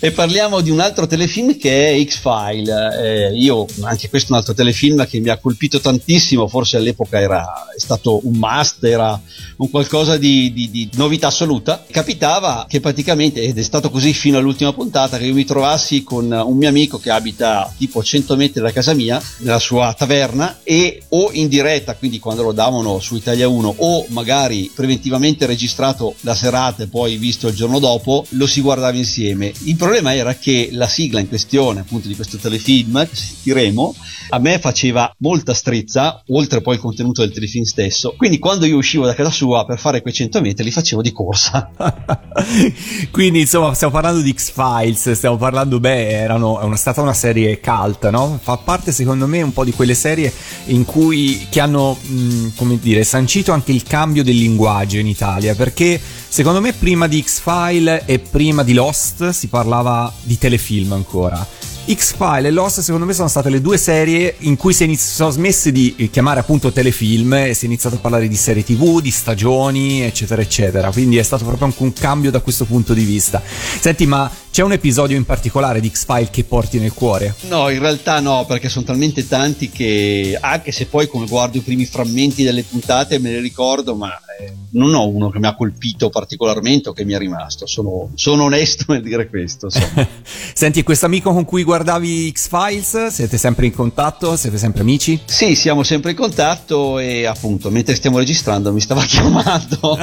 E 0.00 0.10
parliamo 0.10 0.60
di 0.60 0.70
un 0.70 0.80
altro 0.80 1.06
telefilm 1.06 1.56
che 1.56 1.90
è 1.90 2.04
X-File. 2.04 3.02
Eh, 3.02 3.36
io, 3.36 3.66
anche 3.82 4.08
questo 4.08 4.28
è 4.28 4.32
un 4.32 4.38
altro 4.38 4.54
telefilm 4.54 5.06
che 5.06 5.20
mi 5.20 5.28
ha 5.28 5.38
colpito 5.38 5.80
tantissimo, 5.80 6.48
forse 6.48 6.76
all'epoca 6.76 7.20
era 7.20 7.66
è 7.74 7.80
stato 7.80 8.20
un 8.26 8.36
must, 8.36 8.84
era 8.84 9.20
un 9.58 9.70
qualcosa 9.70 10.16
di, 10.16 10.52
di- 10.52 10.70
di 10.70 10.88
novità 10.94 11.28
assoluta. 11.28 11.84
Capitava 11.90 12.66
che 12.68 12.80
praticamente, 12.80 13.42
ed 13.42 13.58
è 13.58 13.62
stato 13.62 13.90
così 13.90 14.12
fino 14.12 14.38
all'ultima 14.38 14.72
puntata, 14.72 15.18
che 15.18 15.26
io 15.26 15.34
mi 15.34 15.44
trovassi 15.44 16.02
con 16.02 16.30
un 16.30 16.56
mio 16.56 16.68
amico 16.68 16.98
che 16.98 17.10
abita 17.10 17.72
tipo 17.76 18.00
a 18.00 18.02
100 18.02 18.36
metri 18.36 18.60
da 18.60 18.72
casa 18.72 18.94
mia, 18.94 19.22
nella 19.38 19.58
sua 19.58 19.94
taverna, 19.96 20.60
e 20.62 21.02
o 21.10 21.30
in 21.32 21.48
diretta, 21.48 21.94
quindi 21.94 22.18
quando 22.18 22.42
lo 22.42 22.52
davano 22.52 22.98
su 22.98 23.16
Italia 23.16 23.48
1, 23.48 23.74
o 23.78 24.06
magari 24.08 24.70
preventivamente 24.74 25.46
registrato 25.46 26.14
la 26.20 26.34
serata 26.34 26.82
e 26.82 26.88
poi 26.88 27.16
visto 27.16 27.48
il 27.48 27.54
giorno 27.54 27.78
dopo, 27.78 28.24
lo 28.30 28.46
si 28.46 28.60
guardava 28.60 28.95
insieme. 28.96 29.52
Il 29.64 29.76
problema 29.76 30.14
era 30.14 30.34
che 30.34 30.68
la 30.72 30.86
sigla 30.86 31.20
in 31.20 31.28
questione, 31.28 31.80
appunto, 31.80 32.08
di 32.08 32.14
questo 32.14 32.36
telefilm 32.36 33.06
che 33.08 33.16
sentiremo, 33.16 33.94
a 34.30 34.38
me 34.38 34.58
faceva 34.58 35.12
molta 35.18 35.54
strizza, 35.54 36.22
oltre 36.28 36.60
poi 36.60 36.74
il 36.74 36.80
contenuto 36.80 37.22
del 37.22 37.32
telefilm 37.32 37.64
stesso. 37.64 38.14
Quindi 38.16 38.38
quando 38.38 38.66
io 38.66 38.76
uscivo 38.76 39.06
da 39.06 39.14
casa 39.14 39.30
sua 39.30 39.64
per 39.64 39.78
fare 39.78 40.02
quei 40.02 40.12
100 40.12 40.40
metri, 40.40 40.64
li 40.64 40.70
facevo 40.70 41.02
di 41.02 41.12
corsa. 41.12 41.70
Quindi 43.10 43.40
insomma 43.40 43.72
stiamo 43.74 43.92
parlando 43.92 44.20
di 44.20 44.32
X-Files, 44.32 45.12
stiamo 45.12 45.36
parlando, 45.36 45.78
beh, 45.78 46.08
erano, 46.08 46.72
è 46.72 46.76
stata 46.76 47.00
una 47.00 47.14
serie 47.14 47.60
cult, 47.60 48.08
no? 48.10 48.38
Fa 48.42 48.56
parte 48.56 48.92
secondo 48.92 49.26
me 49.26 49.42
un 49.42 49.52
po' 49.52 49.64
di 49.64 49.72
quelle 49.72 49.94
serie 49.94 50.32
in 50.66 50.84
cui, 50.84 51.46
che 51.48 51.60
hanno, 51.60 51.96
mh, 52.00 52.48
come 52.56 52.78
dire, 52.78 53.04
sancito 53.04 53.52
anche 53.52 53.72
il 53.72 53.82
cambio 53.82 54.24
del 54.24 54.36
linguaggio 54.36 54.98
in 54.98 55.06
Italia, 55.06 55.54
perché 55.54 56.00
secondo 56.36 56.60
me 56.60 56.74
prima 56.74 57.06
di 57.06 57.22
X-File 57.22 58.02
e 58.04 58.18
prima 58.18 58.62
di 58.62 58.74
Lost 58.74 59.30
si 59.30 59.46
parlava 59.46 60.12
di 60.20 60.36
telefilm 60.36 60.92
ancora. 60.92 61.46
X-File 61.88 62.48
e 62.48 62.50
Lost 62.50 62.80
secondo 62.80 63.06
me 63.06 63.14
sono 63.14 63.28
state 63.28 63.48
le 63.48 63.62
due 63.62 63.78
serie 63.78 64.34
in 64.40 64.56
cui 64.56 64.74
si, 64.74 64.82
è 64.82 64.84
inizi- 64.84 65.14
sono 65.14 65.30
smesse 65.30 65.72
di 65.72 65.94
eh, 65.96 66.10
chiamare 66.10 66.40
appunto 66.40 66.70
telefilm 66.72 67.32
e 67.32 67.54
si 67.54 67.64
è 67.64 67.68
iniziato 67.68 67.96
a 67.96 68.00
parlare 68.00 68.28
di 68.28 68.36
serie 68.36 68.62
tv, 68.62 69.00
di 69.00 69.10
stagioni, 69.10 70.02
eccetera, 70.02 70.42
eccetera. 70.42 70.90
Quindi 70.90 71.16
è 71.16 71.22
stato 71.22 71.46
proprio 71.46 71.68
anche 71.68 71.82
un 71.82 71.94
cambio 71.94 72.30
da 72.30 72.40
questo 72.40 72.66
punto 72.66 72.92
di 72.92 73.04
vista. 73.04 73.42
Senti, 73.80 74.04
ma 74.04 74.30
c'è 74.56 74.62
un 74.62 74.72
episodio 74.72 75.18
in 75.18 75.26
particolare 75.26 75.80
di 75.80 75.90
X-File 75.90 76.30
che 76.30 76.42
porti 76.42 76.78
nel 76.78 76.94
cuore? 76.94 77.34
No, 77.50 77.68
in 77.68 77.78
realtà 77.78 78.20
no, 78.20 78.46
perché 78.46 78.70
sono 78.70 78.86
talmente 78.86 79.28
tanti 79.28 79.68
che 79.68 80.38
anche 80.40 80.72
se 80.72 80.86
poi 80.86 81.08
come 81.08 81.26
guardo 81.26 81.58
i 81.58 81.60
primi 81.60 81.84
frammenti 81.84 82.42
delle 82.42 82.62
puntate 82.62 83.18
me 83.18 83.32
ne 83.32 83.40
ricordo, 83.40 83.94
ma 83.94 84.18
eh, 84.40 84.52
non 84.70 84.94
ho 84.94 85.08
uno 85.08 85.28
che 85.28 85.38
mi 85.38 85.46
ha 85.46 85.54
colpito 85.54 86.08
particolarmente 86.08 86.88
o 86.88 86.94
che 86.94 87.04
mi 87.04 87.12
è 87.12 87.18
rimasto. 87.18 87.66
Sono, 87.66 88.08
sono 88.14 88.44
onesto 88.44 88.84
nel 88.88 89.02
dire 89.02 89.28
questo. 89.28 89.68
Senti, 90.54 90.78
e 90.78 90.82
questo 90.84 91.04
amico 91.04 91.34
con 91.34 91.44
cui 91.44 91.62
guardavi 91.62 92.32
X-Files, 92.32 93.08
siete 93.08 93.36
sempre 93.36 93.66
in 93.66 93.74
contatto? 93.74 94.36
Siete 94.36 94.56
sempre 94.56 94.80
amici? 94.80 95.20
sì, 95.26 95.54
siamo 95.54 95.82
sempre 95.82 96.12
in 96.12 96.16
contatto 96.16 96.98
e 96.98 97.26
appunto 97.26 97.70
mentre 97.70 97.94
stiamo 97.94 98.16
registrando 98.16 98.72
mi 98.72 98.80
stava 98.80 99.02
chiamando. 99.08 99.98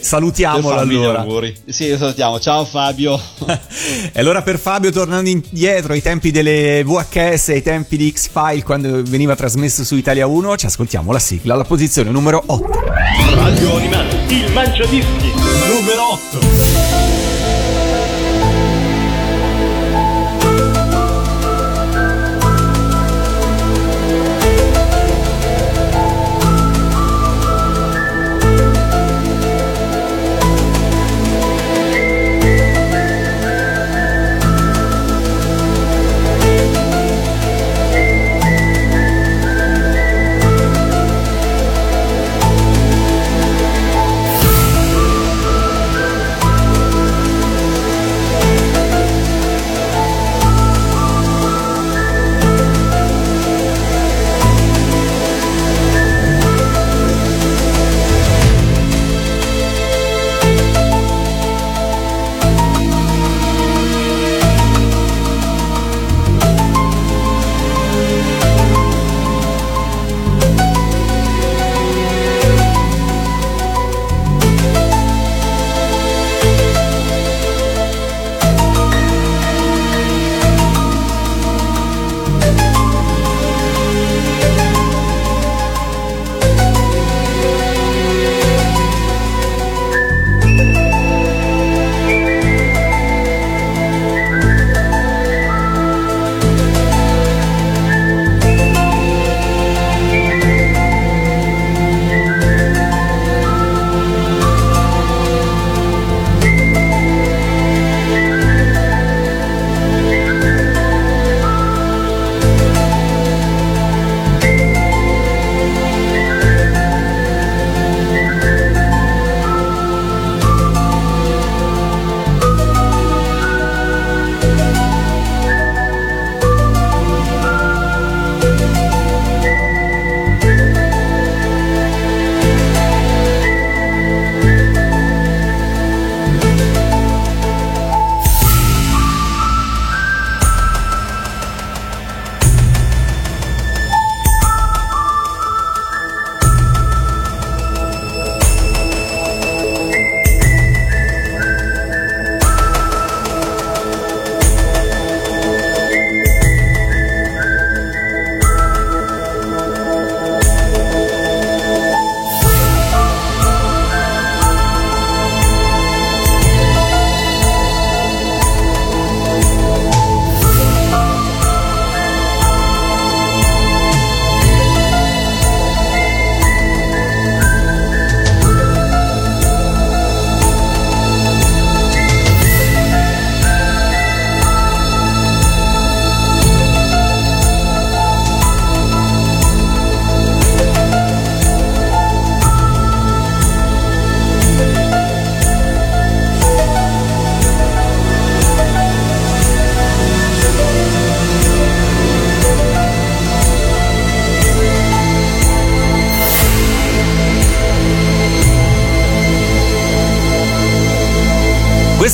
Salutiamolo 0.00 0.78
allora. 0.78 1.20
auguri. 1.20 1.54
Sì, 1.66 1.94
salutiamo. 1.96 2.40
Ciao 2.40 2.64
Fabio. 2.72 3.20
E 4.14 4.20
allora 4.20 4.42
per 4.42 4.58
Fabio, 4.58 4.90
tornando 4.90 5.28
indietro 5.28 5.92
ai 5.92 6.02
tempi 6.02 6.30
delle 6.30 6.82
VHS, 6.84 7.48
ai 7.48 7.62
tempi 7.62 7.96
di 7.96 8.10
X-File, 8.10 8.62
quando 8.62 9.02
veniva 9.02 9.34
trasmesso 9.34 9.84
su 9.84 9.96
Italia 9.96 10.26
1, 10.26 10.56
ci 10.56 10.66
ascoltiamo 10.66 11.12
la 11.12 11.18
sigla 11.18 11.54
alla 11.54 11.64
posizione 11.64 12.10
numero 12.10 12.42
8. 12.44 12.68
Radio 13.34 13.76
Animati, 13.76 14.34
il 14.34 14.52
mangiadischi 14.52 15.32
numero 15.66 16.12
8. 16.12 16.51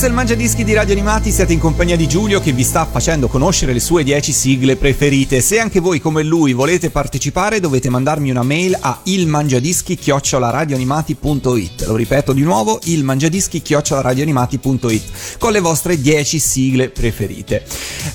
Il 0.08 0.14
Mangiadischi 0.14 0.64
di 0.64 0.72
Radio 0.72 0.94
Animati, 0.94 1.30
siete 1.30 1.52
in 1.52 1.58
compagnia 1.58 1.96
di 1.96 2.08
Giulio 2.08 2.40
che 2.40 2.52
vi 2.52 2.62
sta 2.62 2.86
facendo 2.86 3.28
conoscere 3.28 3.74
le 3.74 3.80
sue 3.80 4.04
10 4.04 4.32
sigle 4.32 4.76
preferite. 4.76 5.40
Se 5.40 5.58
anche 5.60 5.80
voi 5.80 6.00
come 6.00 6.22
lui 6.22 6.54
volete 6.54 6.90
partecipare 6.90 7.60
dovete 7.60 7.90
mandarmi 7.90 8.30
una 8.30 8.42
mail 8.42 8.74
a 8.80 9.00
ilmangiadischi-radioanimati.it 9.02 11.84
Lo 11.86 11.96
ripeto 11.96 12.32
di 12.32 12.40
nuovo, 12.42 12.80
ilmangiadischi-radioanimati.it 12.82 15.02
con 15.38 15.52
le 15.52 15.60
vostre 15.60 16.00
10 16.00 16.38
sigle 16.38 16.88
preferite. 16.88 17.66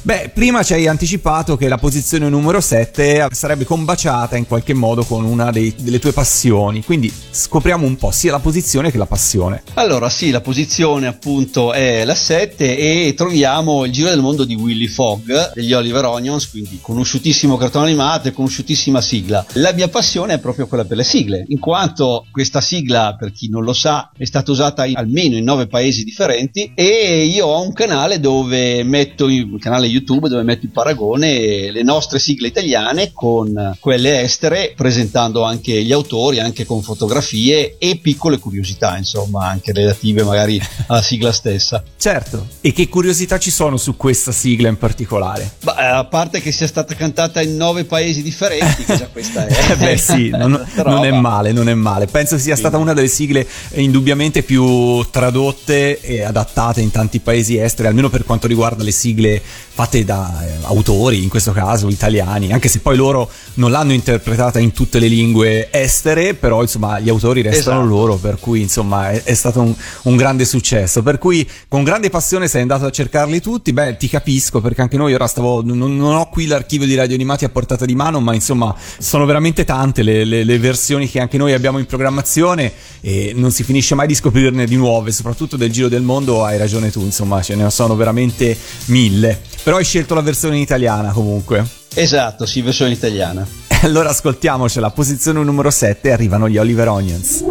Beh, 0.01 0.31
prima 0.33 0.63
ci 0.63 0.73
hai 0.73 0.87
anticipato 0.87 1.55
che 1.55 1.67
la 1.67 1.77
posizione 1.77 2.27
numero 2.29 2.59
7 2.59 3.27
sarebbe 3.31 3.65
combaciata 3.65 4.35
in 4.37 4.47
qualche 4.47 4.73
modo 4.73 5.03
con 5.03 5.25
una 5.25 5.51
dei- 5.51 5.75
delle 5.77 5.99
tue 5.99 6.11
passioni, 6.11 6.83
quindi 6.83 7.13
scopriamo 7.29 7.85
un 7.85 7.97
po' 7.97 8.09
sia 8.11 8.31
la 8.31 8.39
posizione 8.39 8.89
che 8.89 8.97
la 8.97 9.05
passione. 9.05 9.61
Allora, 9.75 10.09
sì, 10.09 10.31
la 10.31 10.41
posizione 10.41 11.05
appunto 11.07 11.43
appunto 11.43 11.73
è 11.83 12.05
la 12.05 12.15
7 12.15 12.77
e 12.77 13.13
troviamo 13.13 13.83
il 13.83 13.91
giro 13.91 14.09
del 14.09 14.21
mondo 14.21 14.45
di 14.45 14.55
Willy 14.55 14.87
Fogg 14.87 15.53
degli 15.53 15.73
Oliver 15.73 16.05
Onions, 16.05 16.49
quindi 16.49 16.79
conosciutissimo 16.81 17.57
cartone 17.57 17.87
animato 17.87 18.29
e 18.29 18.31
conosciutissima 18.31 19.01
sigla. 19.01 19.45
La 19.53 19.73
mia 19.73 19.89
passione 19.89 20.35
è 20.35 20.39
proprio 20.39 20.67
quella 20.67 20.85
per 20.85 20.97
le 20.97 21.03
sigle, 21.03 21.43
in 21.49 21.59
quanto 21.59 22.25
questa 22.31 22.61
sigla, 22.61 23.15
per 23.19 23.33
chi 23.33 23.49
non 23.49 23.63
lo 23.63 23.73
sa, 23.73 24.11
è 24.17 24.23
stata 24.23 24.51
usata 24.51 24.85
in- 24.85 24.95
almeno 24.95 25.35
in 25.35 25.43
nove 25.43 25.67
paesi 25.67 26.03
differenti 26.03 26.71
e 26.73 27.25
io 27.25 27.47
ho 27.47 27.61
un 27.61 27.73
canale 27.73 28.19
dove 28.19 28.83
metto 28.83 29.25
un 29.25 29.57
canale 29.59 29.87
YouTube 29.87 30.29
dove 30.29 30.43
metto 30.43 30.65
in 30.65 30.71
paragone 30.71 31.69
le 31.71 31.83
nostre 31.83 32.19
sigle 32.19 32.47
italiane 32.47 33.11
con 33.11 33.75
quelle 33.79 34.21
estere, 34.21 34.73
presentando 34.75 35.43
anche 35.43 35.83
gli 35.83 35.91
autori, 35.91 36.39
anche 36.39 36.65
con 36.65 36.81
fotografie 36.81 37.75
e 37.77 37.97
piccole 38.01 38.39
curiosità, 38.39 38.97
insomma, 38.97 39.47
anche 39.47 39.73
relative 39.73 40.23
magari 40.23 40.61
alla 40.87 41.01
sigla 41.01 41.31
stessa. 41.31 41.62
Certo. 41.97 42.47
E 42.61 42.71
che 42.73 42.89
curiosità 42.89 43.39
ci 43.39 43.51
sono 43.51 43.77
su 43.77 43.95
questa 43.95 44.31
sigla 44.31 44.67
in 44.67 44.77
particolare? 44.77 45.51
Ma, 45.63 45.77
eh, 45.77 45.85
a 45.85 46.05
parte 46.05 46.41
che 46.41 46.51
sia 46.51 46.67
stata 46.67 46.93
cantata 46.95 47.41
in 47.41 47.55
nove 47.55 47.85
paesi 47.85 48.21
differenti, 48.21 48.83
che 48.83 48.97
già 48.97 49.07
questa 49.11 49.45
è. 49.45 49.51
Eh 49.73 49.75
beh 49.77 49.97
sì, 49.97 50.29
non, 50.35 50.63
non 50.85 51.05
è 51.05 51.11
male, 51.11 51.51
non 51.51 51.69
è 51.69 51.73
male. 51.73 52.07
Penso 52.07 52.37
sia 52.37 52.55
stata 52.55 52.77
una 52.77 52.93
delle 52.93 53.07
sigle 53.07 53.47
eh, 53.69 53.81
indubbiamente 53.81 54.43
più 54.43 55.03
tradotte 55.09 55.99
e 56.01 56.23
adattate 56.23 56.81
in 56.81 56.91
tanti 56.91 57.19
paesi 57.19 57.57
esteri, 57.57 57.87
almeno 57.87 58.09
per 58.09 58.23
quanto 58.23 58.47
riguarda 58.47 58.83
le 58.83 58.91
sigle 58.91 59.41
fatte 59.41 60.03
da 60.03 60.45
eh, 60.45 60.57
autori, 60.63 61.23
in 61.23 61.29
questo 61.29 61.51
caso 61.51 61.87
italiani, 61.89 62.51
anche 62.51 62.67
se 62.67 62.79
poi 62.79 62.95
loro 62.95 63.29
non 63.55 63.71
l'hanno 63.71 63.93
interpretata 63.93 64.59
in 64.59 64.71
tutte 64.71 64.99
le 64.99 65.07
lingue 65.07 65.69
estere, 65.71 66.33
però 66.35 66.61
insomma 66.61 66.99
gli 66.99 67.09
autori 67.09 67.41
restano 67.41 67.79
Esatto. 67.79 67.95
loro, 67.95 68.15
per 68.17 68.37
cui 68.39 68.61
insomma 68.61 69.11
è, 69.11 69.23
è 69.23 69.33
stato 69.33 69.61
un, 69.61 69.73
un 70.03 70.15
grande 70.15 70.45
successo. 70.45 71.01
Per 71.01 71.17
cui 71.17 71.47
con 71.67 71.83
grande 71.83 72.09
passione 72.09 72.47
sei 72.47 72.61
andato 72.61 72.85
a 72.85 72.89
cercarli 72.91 73.41
tutti, 73.41 73.73
beh 73.73 73.97
ti 73.97 74.07
capisco 74.09 74.61
perché 74.61 74.81
anche 74.81 74.97
noi 74.97 75.13
ora 75.13 75.27
stavo, 75.27 75.63
non, 75.63 75.77
non 75.77 76.15
ho 76.15 76.29
qui 76.29 76.45
l'archivio 76.45 76.85
di 76.87 76.95
radio 76.95 77.15
animati 77.15 77.45
a 77.45 77.49
portata 77.49 77.85
di 77.85 77.95
mano, 77.95 78.19
ma 78.19 78.33
insomma 78.33 78.75
sono 78.97 79.25
veramente 79.25 79.65
tante 79.65 80.03
le, 80.03 80.23
le- 80.23 80.43
le 80.43 80.59
versioni 80.59 81.09
che 81.09 81.19
anche 81.19 81.37
noi 81.37 81.53
abbiamo 81.53 81.79
in 81.79 81.85
programmazione 81.85 82.71
e 83.01 83.33
non 83.35 83.51
si 83.51 83.63
finisce 83.63 83.95
mai 83.95 84.07
di 84.07 84.15
scoprirne 84.15 84.65
di 84.65 84.75
nuove, 84.75 85.11
soprattutto 85.11 85.57
del 85.57 85.71
giro 85.71 85.87
del 85.87 86.01
mondo, 86.03 86.43
hai 86.43 86.57
ragione 86.57 86.91
tu, 86.91 87.01
insomma 87.01 87.41
ce 87.41 87.55
ne 87.55 87.69
sono 87.69 87.95
veramente 87.95 88.57
mille. 88.85 89.41
Però 89.63 89.77
hai 89.77 89.83
scelto 89.85 90.13
la 90.13 90.21
versione 90.21 90.55
in 90.55 90.61
italiana 90.61 91.11
comunque. 91.11 91.65
Esatto, 91.95 92.45
sì, 92.45 92.61
versione 92.61 92.91
italiana. 92.91 93.45
Allora 93.83 94.09
ascoltiamocela, 94.11 94.91
posizione 94.91 95.43
numero 95.43 95.69
7, 95.69 96.13
arrivano 96.13 96.47
gli 96.47 96.57
Oliver 96.57 96.87
Onions. 96.87 97.43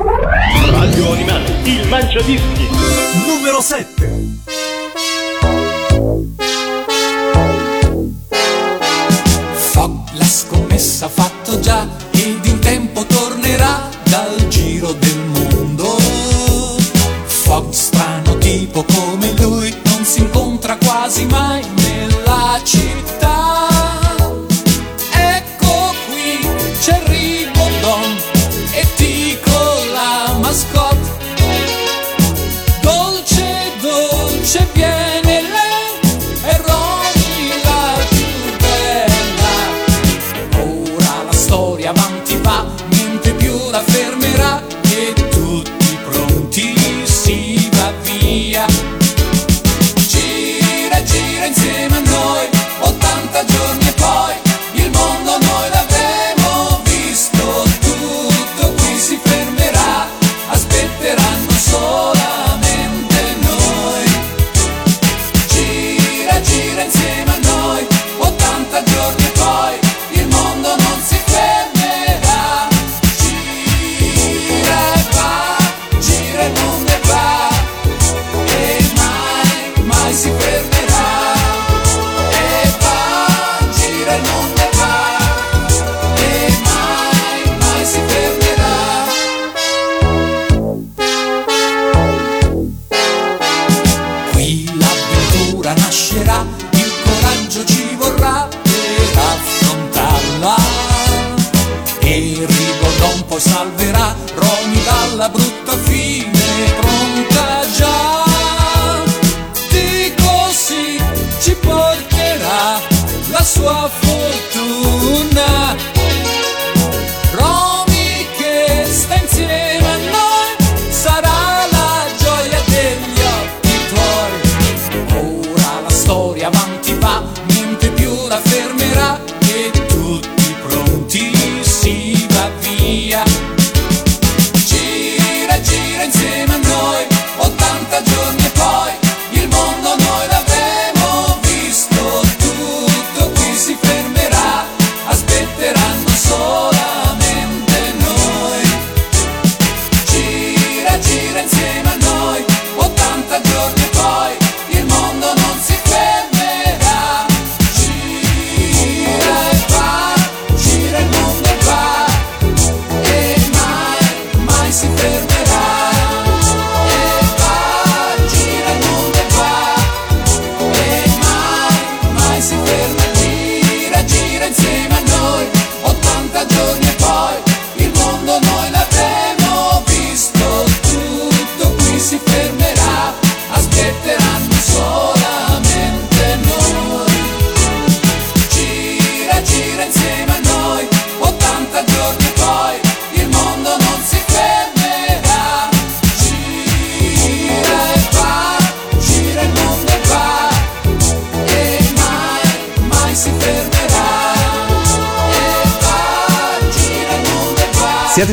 Radio 0.71 1.13
Animati, 1.13 1.52
il 1.65 1.89
mangiadischi. 1.89 2.69
Numero 3.27 3.61
7. 3.61 4.11
Fogg 9.55 9.99
la 10.15 10.25
scommessa 10.25 11.07
ha 11.07 11.09
fatto 11.09 11.61
già 11.61 11.89
ed 12.11 12.45
in 12.45 12.59
tempo 12.59 13.05
tornerà 13.07 13.89
dal 14.05 14.49
giro 14.49 14.93
del 14.93 15.19
mondo. 15.19 15.97
Fogg 17.25 17.71
strano 17.73 18.39
tipo 18.39 18.85
come 18.85 19.33
lui 19.39 19.75
non 19.85 20.05
si 20.05 20.21
incontra 20.21 20.77
quasi 20.77 21.27
mai 21.27 21.72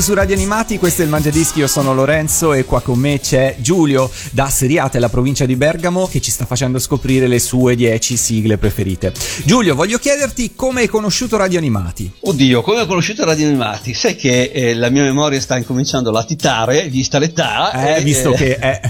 su 0.09 0.15
Radio 0.15 0.33
Animati, 0.33 0.79
questo 0.79 1.03
è 1.03 1.05
il 1.05 1.11
Mangiadischi, 1.11 1.59
io 1.59 1.67
sono 1.67 1.93
Lorenzo 1.93 2.53
e 2.53 2.65
qua 2.65 2.81
con 2.81 2.97
me 2.97 3.19
c'è 3.19 3.57
Giulio 3.59 4.09
da 4.31 4.49
Seriate, 4.49 4.97
la 4.97 5.07
provincia 5.07 5.45
di 5.45 5.55
Bergamo, 5.55 6.07
che 6.07 6.19
ci 6.19 6.31
sta 6.31 6.45
facendo 6.45 6.79
scoprire 6.79 7.27
le 7.27 7.37
sue 7.37 7.75
10 7.75 8.17
sigle 8.17 8.57
preferite. 8.57 9.13
Giulio, 9.43 9.75
voglio 9.75 9.99
chiederti 9.99 10.55
come 10.55 10.81
hai 10.81 10.87
conosciuto 10.87 11.37
Radio 11.37 11.59
Animati. 11.59 12.11
Oddio, 12.21 12.63
come 12.63 12.81
ho 12.81 12.85
conosciuto 12.87 13.23
radio 13.23 13.45
animati? 13.45 13.93
Sai 13.93 14.15
che 14.15 14.49
eh, 14.51 14.73
la 14.73 14.89
mia 14.89 15.03
memoria 15.03 15.39
sta 15.39 15.57
incominciando 15.57 16.09
a 16.09 16.13
latitare, 16.13 16.87
vista 16.87 17.19
l'età. 17.19 17.71
Eh, 17.71 17.99
e- 17.99 18.03
visto 18.03 18.31
che 18.31 18.57
eh, 18.59 18.81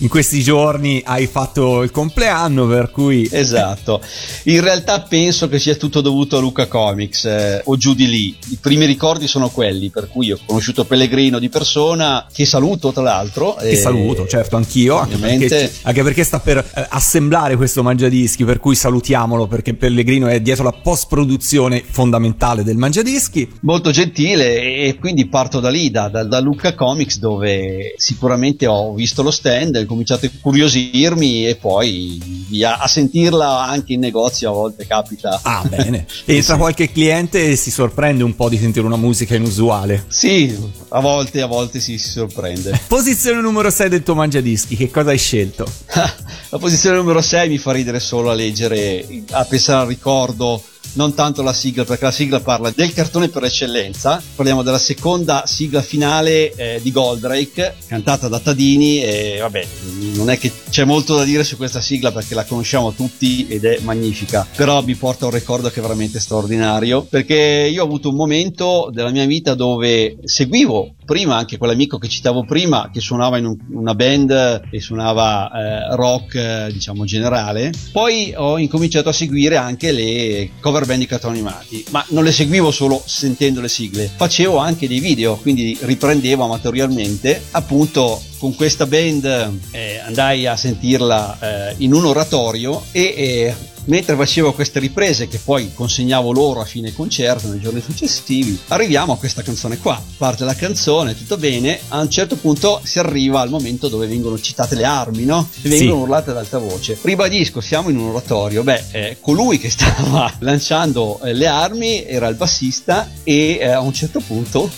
in 0.00 0.08
questi 0.08 0.42
giorni 0.42 1.00
hai 1.04 1.28
fatto 1.28 1.82
il 1.82 1.92
compleanno, 1.92 2.66
per 2.66 2.90
cui... 2.90 3.28
Esatto, 3.30 4.02
in 4.44 4.60
realtà 4.60 5.02
penso 5.02 5.48
che 5.48 5.60
sia 5.60 5.76
tutto 5.76 6.00
dovuto 6.00 6.38
a 6.38 6.40
Luca 6.40 6.66
Comics 6.66 7.26
eh, 7.26 7.60
o 7.62 7.76
giù 7.76 7.94
di 7.94 8.08
lì. 8.08 8.36
I 8.48 8.58
primi 8.60 8.86
ricordi 8.86 9.28
sono 9.28 9.50
quelli, 9.50 9.90
per 9.90 10.08
cui 10.08 10.32
ho 10.32 10.38
conosciuto 10.44 10.62
Pellegrino 10.72 11.38
di 11.38 11.48
persona, 11.48 12.26
che 12.32 12.44
saluto 12.46 12.92
tra 12.92 13.02
l'altro. 13.02 13.56
Ti 13.58 13.66
e- 13.68 13.76
saluto, 13.76 14.26
certo, 14.26 14.56
anch'io, 14.56 14.98
anche 14.98 15.16
perché, 15.16 15.72
anche 15.82 16.02
perché 16.02 16.24
sta 16.24 16.38
per 16.40 16.58
eh, 16.58 16.86
assemblare 16.88 17.56
questo 17.56 17.82
Mangiadischi, 17.82 18.44
per 18.44 18.58
cui 18.60 18.74
salutiamolo 18.74 19.46
perché 19.46 19.74
Pellegrino 19.74 20.26
è 20.28 20.40
dietro 20.40 20.64
la 20.64 20.72
post-produzione 20.72 21.82
fondamentale 21.88 22.62
del 22.62 22.76
Mangiadischi. 22.76 23.50
Molto 23.60 23.90
gentile 23.90 24.60
e 24.84 24.96
quindi 24.98 25.26
parto 25.26 25.60
da 25.60 25.70
lì, 25.70 25.90
da, 25.90 26.08
da- 26.08 26.24
da 26.24 26.40
Luca 26.40 26.74
Comics 26.74 27.18
dove 27.18 27.94
sicuramente 27.96 28.66
ho 28.66 28.94
visto 28.94 29.22
lo 29.22 29.30
stand, 29.30 29.76
ho 29.76 29.86
cominciato 29.86 30.26
a 30.26 30.30
curiosirmi 30.40 31.46
e 31.46 31.56
poi 31.56 32.20
via 32.48 32.78
a 32.78 32.86
sentirla 32.86 33.64
anche 33.66 33.92
in 33.94 34.00
negozio 34.00 34.50
a 34.50 34.52
volte 34.52 34.86
capita. 34.86 35.40
Ah, 35.42 35.62
bene. 35.68 36.06
Entra 36.24 36.54
Sì. 36.54 36.60
qualche 36.60 36.90
cliente 36.92 37.50
e 37.50 37.56
si 37.56 37.70
sorprende 37.70 38.22
un 38.24 38.34
po' 38.34 38.48
di 38.48 38.58
sentire 38.58 38.86
una 38.86 38.96
musica 38.96 39.34
inusuale. 39.34 40.04
Sì, 40.08 40.53
a 40.88 41.00
volte, 41.00 41.42
a 41.42 41.46
volte 41.46 41.80
si, 41.80 41.98
si 41.98 42.08
sorprende. 42.08 42.80
Posizione 42.88 43.40
numero 43.40 43.70
6 43.70 43.88
del 43.88 44.02
tuo 44.02 44.14
Mangiadischi, 44.14 44.76
che 44.76 44.90
cosa 44.90 45.10
hai 45.10 45.18
scelto? 45.18 45.66
La 46.50 46.58
posizione 46.58 46.96
numero 46.96 47.20
6 47.20 47.48
mi 47.48 47.58
fa 47.58 47.72
ridere 47.72 47.98
solo 47.98 48.30
a 48.30 48.34
leggere, 48.34 49.04
a 49.30 49.44
pensare 49.44 49.80
al 49.80 49.88
ricordo, 49.88 50.62
non 50.94 51.14
tanto 51.14 51.42
la 51.42 51.52
sigla, 51.52 51.84
perché 51.84 52.04
la 52.04 52.10
sigla 52.10 52.40
parla 52.40 52.70
del 52.70 52.92
cartone 52.92 53.28
per 53.28 53.44
eccellenza. 53.44 54.22
Parliamo 54.34 54.62
della 54.62 54.78
seconda 54.78 55.44
sigla 55.46 55.82
finale 55.82 56.52
eh, 56.54 56.80
di 56.82 56.90
Goldrake, 56.90 57.76
cantata 57.86 58.28
da 58.28 58.38
Tadini. 58.38 59.02
E 59.02 59.38
vabbè, 59.40 59.66
non 60.14 60.30
è 60.30 60.38
che 60.38 60.52
c'è 60.70 60.84
molto 60.84 61.16
da 61.16 61.24
dire 61.24 61.44
su 61.44 61.56
questa 61.56 61.80
sigla 61.80 62.12
perché 62.12 62.34
la 62.34 62.44
conosciamo 62.44 62.92
tutti 62.92 63.46
ed 63.48 63.64
è 63.64 63.78
magnifica. 63.82 64.46
Però 64.56 64.82
mi 64.82 64.94
porta 64.94 65.26
un 65.26 65.32
ricordo 65.32 65.70
che 65.70 65.78
è 65.78 65.82
veramente 65.82 66.20
straordinario. 66.20 67.02
Perché 67.02 67.68
io 67.70 67.82
ho 67.82 67.86
avuto 67.86 68.08
un 68.08 68.16
momento 68.16 68.90
della 68.92 69.10
mia 69.10 69.26
vita 69.26 69.54
dove 69.54 70.18
seguivo 70.24 70.94
prima 71.04 71.36
anche 71.36 71.58
quell'amico 71.58 71.98
che 71.98 72.08
citavo 72.08 72.44
prima, 72.44 72.90
che 72.92 73.00
suonava 73.00 73.38
in 73.38 73.46
un- 73.46 73.56
una 73.72 73.94
band 73.94 74.62
e 74.70 74.80
suonava 74.80 75.50
eh, 75.50 75.96
rock, 75.96 76.34
eh, 76.34 76.72
diciamo 76.72 77.04
generale. 77.04 77.72
Poi 77.92 78.32
ho 78.36 78.58
incominciato 78.58 79.08
a 79.08 79.12
seguire 79.12 79.56
anche 79.56 79.92
le 79.92 80.50
cover 80.60 80.86
band 80.86 81.00
di 81.00 81.06
cartoni 81.06 81.38
animati, 81.38 81.84
ma 81.90 82.04
non 82.08 82.24
le 82.24 82.32
seguivo 82.32 82.70
solo 82.70 83.02
sentendo 83.04 83.60
le 83.60 83.68
sigle, 83.68 84.10
facevo 84.14 84.56
anche 84.56 84.88
dei 84.88 85.00
video, 85.00 85.36
quindi 85.36 85.76
riprendevo 85.80 86.44
amatorialmente. 86.44 87.42
Appunto, 87.52 88.22
con 88.38 88.54
questa 88.54 88.86
band 88.86 89.24
eh, 89.70 89.98
andai 89.98 90.46
a 90.46 90.56
sentirla 90.56 91.70
eh, 91.70 91.74
in 91.78 91.92
un 91.92 92.04
oratorio 92.04 92.82
e. 92.92 93.54
Mentre 93.86 94.16
facevo 94.16 94.54
queste 94.54 94.78
riprese 94.78 95.28
che 95.28 95.38
poi 95.42 95.72
consegnavo 95.74 96.32
loro 96.32 96.60
a 96.60 96.64
fine 96.64 96.94
concerto 96.94 97.48
nei 97.48 97.60
giorni 97.60 97.82
successivi, 97.82 98.58
arriviamo 98.68 99.12
a 99.12 99.18
questa 99.18 99.42
canzone 99.42 99.76
qua. 99.78 100.02
Parte 100.16 100.44
la 100.44 100.54
canzone, 100.54 101.14
tutto 101.14 101.36
bene, 101.36 101.78
a 101.88 102.00
un 102.00 102.08
certo 102.10 102.36
punto 102.36 102.80
si 102.82 102.98
arriva 102.98 103.40
al 103.40 103.50
momento 103.50 103.88
dove 103.88 104.06
vengono 104.06 104.40
citate 104.40 104.74
le 104.74 104.84
armi, 104.84 105.24
no? 105.24 105.48
E 105.62 105.68
vengono 105.68 105.96
Sì. 105.96 106.02
urlate 106.02 106.30
ad 106.30 106.38
alta 106.38 106.58
voce. 106.58 106.98
Ribadisco, 107.00 107.60
siamo 107.60 107.90
in 107.90 107.98
un 107.98 108.08
oratorio. 108.08 108.62
Beh, 108.62 108.84
eh, 108.90 109.16
colui 109.20 109.58
che 109.58 109.68
stava 109.68 110.32
lanciando 110.40 111.20
eh, 111.22 111.34
le 111.34 111.46
armi 111.46 112.04
era 112.06 112.28
il 112.28 112.36
bassista 112.36 113.10
e 113.22 113.58
eh, 113.60 113.68
a 113.68 113.80
un 113.80 113.92
certo 113.92 114.20
punto, 114.20 114.70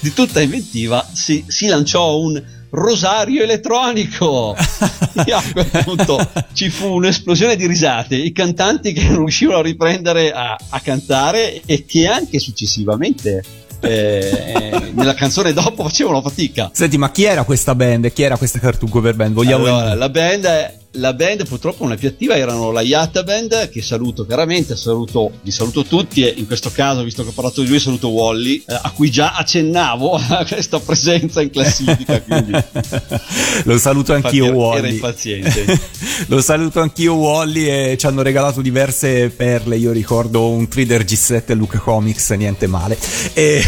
di 0.00 0.12
tutta 0.14 0.40
inventiva, 0.40 1.06
si, 1.12 1.44
si 1.48 1.66
lanciò 1.66 2.16
un 2.18 2.42
rosario 2.74 3.42
elettronico. 3.42 4.54
e 5.24 5.32
a 5.32 5.42
quel 5.52 5.70
punto 5.84 6.18
ci 6.52 6.70
fu 6.70 6.94
un'esplosione 6.94 7.56
di 7.56 7.66
risate. 7.66 8.16
I 8.16 8.32
cantanti 8.32 8.92
che 8.92 9.04
non 9.04 9.18
riuscivano 9.18 9.58
a 9.58 9.62
riprendere 9.62 10.32
a, 10.32 10.56
a 10.68 10.80
cantare 10.80 11.62
e 11.64 11.84
che 11.86 12.06
anche 12.06 12.38
successivamente 12.38 13.42
eh, 13.80 14.92
nella 14.92 15.14
canzone 15.14 15.52
dopo 15.52 15.82
facevano 15.82 16.20
fatica. 16.20 16.70
Senti, 16.72 16.98
ma 16.98 17.10
chi 17.10 17.24
era 17.24 17.44
questa 17.44 17.74
band? 17.74 18.12
Chi 18.12 18.22
era 18.22 18.36
questa 18.36 18.58
Cartoon 18.58 18.90
Cover 18.90 19.14
Band? 19.14 19.34
Vogliamo 19.34 19.66
Allora, 19.66 19.94
la 19.94 20.08
band, 20.08 20.72
la 20.94 21.12
band 21.12 21.46
purtroppo 21.46 21.84
non 21.84 21.92
è 21.92 21.96
più 21.96 22.08
attiva, 22.08 22.36
erano 22.36 22.70
la 22.70 22.82
Yatta 22.82 23.22
Band, 23.22 23.68
che 23.70 23.82
saluto 23.82 24.24
chiaramente, 24.26 24.76
saluto, 24.76 25.32
vi 25.42 25.50
saluto 25.50 25.84
tutti 25.84 26.22
e 26.24 26.34
in 26.36 26.46
questo 26.46 26.70
caso, 26.70 27.02
visto 27.02 27.22
che 27.22 27.30
ho 27.30 27.32
parlato 27.32 27.60
di 27.62 27.68
lui, 27.68 27.78
saluto 27.80 28.08
Wally, 28.08 28.64
eh, 28.66 28.78
a 28.80 28.90
cui 28.90 29.10
già 29.10 29.34
accennavo 29.34 30.14
a 30.14 30.44
questa 30.48 30.78
presenza 30.80 31.40
in 31.42 31.50
classifica, 31.50 32.22
Lo 33.64 33.78
saluto 33.78 34.12
anch'io, 34.12 34.44
Infatti, 34.44 34.58
Wally. 34.58 34.78
era 34.78 34.88
impaziente. 34.88 35.80
Lo 36.28 36.40
saluto 36.40 36.80
anch'io, 36.80 37.14
Wally. 37.14 37.68
E 37.68 37.96
ci 37.98 38.06
hanno 38.06 38.22
regalato 38.22 38.60
diverse 38.60 39.30
perle. 39.30 39.76
Io 39.76 39.92
ricordo 39.92 40.48
un 40.48 40.68
Trader 40.68 41.02
G7 41.04 41.42
e 41.46 41.54
Luca 41.54 41.78
Comics, 41.78 42.30
niente 42.30 42.66
male. 42.66 42.98
E, 43.32 43.62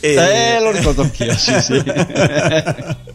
e- 0.00 0.14
Eh, 0.14 0.60
lo 0.60 0.70
ricordo 0.70 1.02
anch'io, 1.02 1.34
sì, 1.36 1.52
sì. 1.60 1.82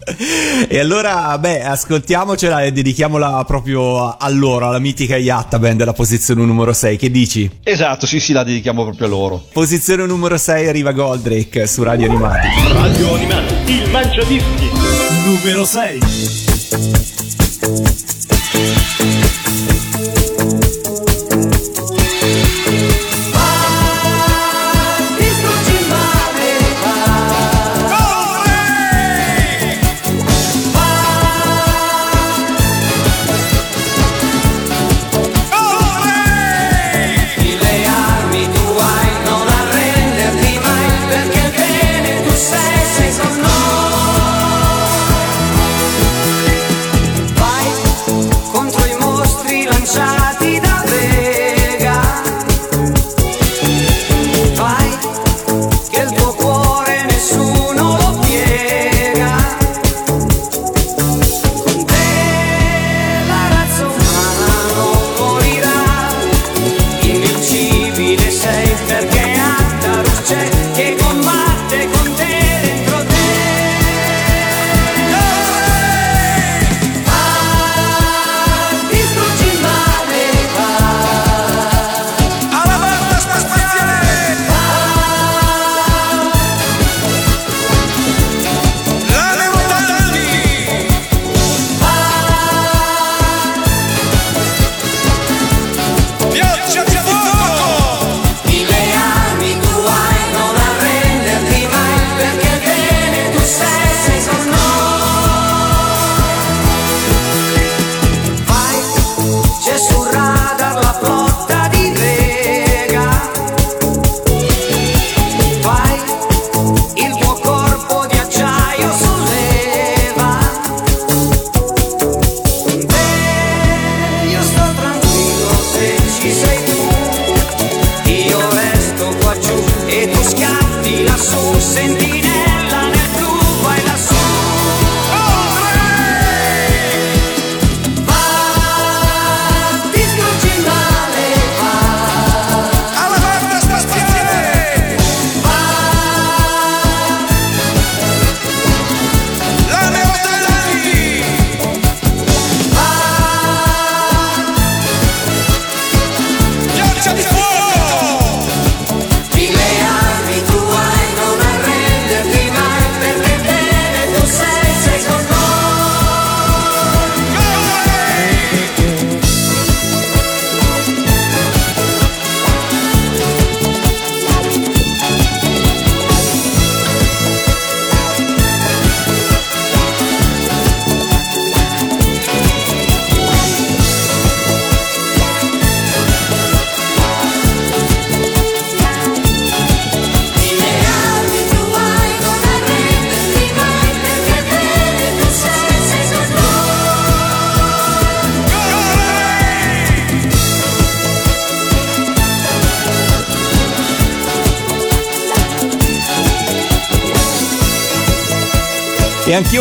e 0.67 0.80
allora, 0.80 1.38
beh, 1.38 1.63
ascoltiamocela 1.63 2.63
e 2.63 2.72
dedichiamola 2.72 3.43
proprio 3.46 4.15
a, 4.17 4.30
loro, 4.30 4.67
alla 4.67 4.80
mitica 4.80 5.17
Yatta 5.17 5.60
Band, 5.60 5.84
la 5.84 5.93
posizione 5.93 6.43
numero 6.46 6.74
6. 6.74 6.98
Che 6.98 7.12
dici? 7.12 7.50
esatto, 7.63 8.06
sì, 8.06 8.20
sì, 8.20 8.34
la 8.34 8.43
dedichiamo 8.43 8.84
proprio 8.84 9.08
a 9.08 9.10
loro. 9.10 9.43
Posizione 9.52 10.06
numero 10.06 10.38
6 10.38 10.67
arriva 10.67 10.91
Goldrake 10.91 11.67
su 11.67 11.84
Radio 11.84 12.08
Animati. 12.08 12.48
Radio 12.72 13.13
Animati, 13.13 13.72
il 13.72 13.89
Mangiadischi. 13.89 14.70
Numero 15.26 15.65
6. 15.65 16.00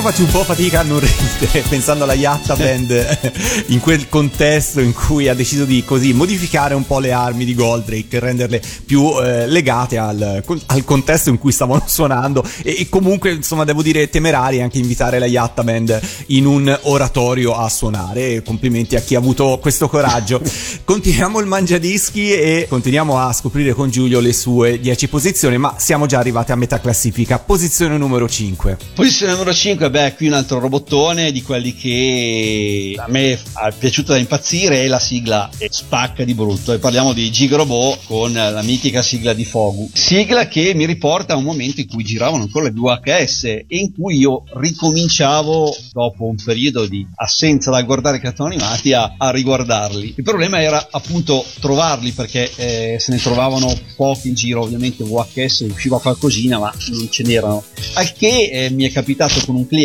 Faccio 0.07 0.23
un 0.23 0.31
po' 0.31 0.45
fatica 0.45 0.81
a 0.81 0.83
non 0.85 1.01
ridere 1.01 1.63
pensando 1.69 2.05
alla 2.05 2.15
Yatta 2.15 2.55
Band 2.55 3.19
in 3.67 3.81
quel 3.81 4.09
contesto 4.09 4.81
in 4.81 4.93
cui 4.93 5.27
ha 5.27 5.35
deciso 5.35 5.65
di 5.65 5.83
così 5.85 6.13
modificare 6.13 6.75
un 6.75 6.87
po' 6.87 7.01
le 7.01 7.11
armi 7.11 7.45
di 7.45 7.57
Goldrake, 7.57 8.21
renderle 8.21 8.63
più 8.85 9.11
eh, 9.21 9.49
legate 9.49 9.99
al, 9.99 10.45
al 10.67 10.85
contesto 10.85 11.31
in 11.31 11.39
cui 11.39 11.51
stavano 11.51 11.83
suonando 11.91 12.45
e, 12.63 12.77
e 12.79 12.89
comunque 12.89 13.33
insomma 13.33 13.65
devo 13.65 13.83
dire 13.83 14.09
temerari 14.09 14.63
anche 14.63 14.79
invitare 14.79 15.19
la 15.19 15.27
Yatta 15.27 15.65
Band 15.65 16.01
in 16.27 16.47
un 16.47 16.79
oratorio 16.83 17.57
a 17.57 17.69
suonare. 17.69 18.45
Complimenti 18.45 18.95
a 18.95 19.01
chi 19.01 19.17
ha 19.17 19.19
avuto 19.19 19.59
questo 19.61 19.89
coraggio. 19.89 20.41
Continuiamo 20.85 21.41
il 21.41 21.47
mangiadischi 21.47 22.33
e 22.33 22.67
continuiamo 22.69 23.19
a 23.19 23.33
scoprire 23.33 23.73
con 23.73 23.91
Giulio 23.91 24.21
le 24.21 24.33
sue 24.33 24.79
10 24.79 25.09
posizioni, 25.09 25.59
ma 25.59 25.75
siamo 25.79 26.07
già 26.07 26.21
arrivati 26.21 26.53
a 26.53 26.57
metà 26.57 26.79
classifica. 26.79 27.41
Posizione 27.41 27.99
numero 27.99 28.29
5. 28.29 28.79
Posizione 28.95 29.33
numero 29.33 29.53
5, 29.53 29.91
beh, 29.97 30.15
qui 30.15 30.27
un 30.27 30.35
altro 30.35 30.59
robottone 30.59 31.33
di 31.33 31.41
quelli 31.41 31.75
che 31.75 32.95
a 32.99 33.07
me 33.09 33.33
è 33.33 33.39
piaciuto 33.79 34.13
da 34.13 34.19
impazzire 34.19 34.83
è 34.83 34.89
la 34.89 35.01
sigla 35.01 35.49
spacca 35.71 36.23
di 36.23 36.35
brutto 36.35 36.75
e 36.75 36.79
parliamo 36.79 37.15
di 37.15 37.31
Gigrobot 37.31 38.01
con 38.05 38.31
la 38.31 38.61
mitica 38.61 39.01
sigla 39.01 39.33
di 39.33 39.47
Fogu. 39.47 39.89
Sigla 39.95 40.49
che 40.49 40.75
mi 40.75 40.85
riporta 40.85 41.33
a 41.33 41.37
un 41.37 41.45
momento 41.45 41.81
in 41.81 41.89
cui 41.89 42.05
giravano 42.05 42.43
ancora 42.43 42.67
le 42.67 42.73
VHS 42.73 43.45
e 43.45 43.65
in 43.69 43.95
cui 43.95 44.19
io 44.19 44.45
ricominciavo 44.55 45.75
dopo 45.93 46.27
un 46.27 46.37
periodo 46.45 46.87
di 46.87 47.07
assenza 47.15 47.71
dal 47.71 47.87
guardare 47.87 48.19
i 48.19 48.21
cartoni 48.21 48.57
animati 48.57 48.93
a, 48.93 49.15
a 49.17 49.31
riguardarli. 49.31 50.13
Il 50.15 50.25
problema 50.25 50.61
era 50.61 50.89
appunto 50.91 51.43
trovarli 51.61 52.11
perché 52.11 52.51
eh, 52.57 52.97
se 53.01 53.13
ne 53.13 53.19
trovavano 53.19 53.75
pochi 53.97 54.29
in 54.29 54.35
giro, 54.35 54.61
ovviamente 54.61 55.05
VHS 55.05 55.61
usciva 55.71 56.01
qualcosina 56.01 56.59
ma 56.59 56.71
non 56.89 57.11
ce 57.11 57.23
n'erano. 57.23 57.65
Al 57.95 58.13
che 58.13 58.51
eh, 58.53 58.71
mi 58.71 58.85
è 58.85 58.93
capitato 58.93 59.41
con 59.47 59.55
un 59.55 59.67
cliente, 59.67 59.85